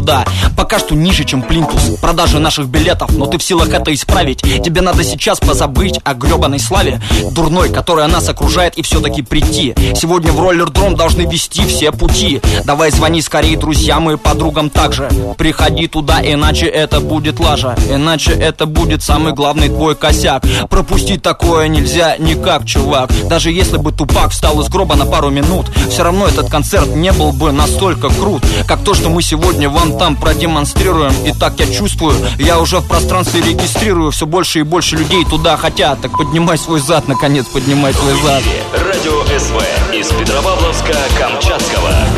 Пока 0.57 0.79
что 0.79 0.95
ниже, 0.95 1.23
чем 1.23 1.41
плинтус. 1.41 1.99
Продажи 2.01 2.39
наших 2.39 2.67
билетов, 2.67 3.11
но 3.11 3.25
ты 3.25 3.37
в 3.37 3.43
силах 3.43 3.69
это 3.69 3.93
исправить. 3.93 4.41
Тебе 4.41 4.81
надо 4.81 5.03
сейчас 5.03 5.39
позабыть 5.39 5.99
о 6.03 6.13
гребаной 6.13 6.59
славе 6.59 7.01
Дурной, 7.31 7.69
которая 7.69 8.07
нас 8.07 8.27
окружает 8.29 8.77
и 8.77 8.81
все-таки 8.81 9.21
прийти. 9.21 9.75
Сегодня 9.95 10.31
в 10.31 10.39
роллер-дром 10.39 10.95
должны 10.95 11.21
вести 11.21 11.65
все 11.65 11.91
пути. 11.91 12.41
Давай 12.65 12.91
звони 12.91 13.21
скорее 13.21 13.57
друзьям 13.57 14.09
и 14.09 14.17
подругам 14.17 14.69
также. 14.69 15.09
Приходи 15.37 15.87
туда, 15.87 16.21
иначе 16.21 16.65
это 16.65 16.99
будет 16.99 17.39
лажа. 17.39 17.75
Иначе 17.89 18.31
это 18.31 18.65
будет 18.65 19.03
самый 19.03 19.33
главный 19.33 19.69
твой 19.69 19.95
косяк. 19.95 20.43
Пропустить 20.69 21.21
такое 21.21 21.67
нельзя 21.67 22.17
никак, 22.17 22.65
чувак. 22.65 23.11
Даже 23.27 23.51
если 23.51 23.77
бы 23.77 23.91
Тупак 23.91 24.31
встал 24.31 24.61
из 24.61 24.69
гроба 24.69 24.95
на 24.95 25.05
пару 25.05 25.29
минут 25.29 25.67
Все 25.89 26.03
равно 26.03 26.27
этот 26.27 26.49
концерт 26.49 26.87
не 26.95 27.11
был 27.11 27.31
бы 27.31 27.51
настолько 27.51 28.09
крут 28.09 28.43
Как 28.67 28.79
то, 28.83 28.93
что 28.93 29.09
мы 29.09 29.21
сегодня 29.21 29.69
вам 29.69 29.88
там 29.97 30.15
продемонстрируем 30.15 31.13
И 31.25 31.33
так 31.33 31.59
я 31.59 31.71
чувствую, 31.71 32.15
я 32.37 32.59
уже 32.59 32.79
в 32.79 32.87
пространстве 32.87 33.41
регистрирую 33.41 34.11
Все 34.11 34.25
больше 34.25 34.59
и 34.59 34.63
больше 34.63 34.95
людей 34.95 35.25
туда 35.25 35.57
хотят. 35.57 36.01
Так 36.01 36.17
поднимай 36.17 36.57
свой 36.57 36.79
зад, 36.79 37.07
наконец, 37.07 37.45
поднимай 37.45 37.93
свой 37.93 38.13
зад. 38.21 38.43
Радио 38.73 39.23
СВ 39.37 39.57
из 39.93 40.07
Петропавловска-Камчатского. 40.07 42.08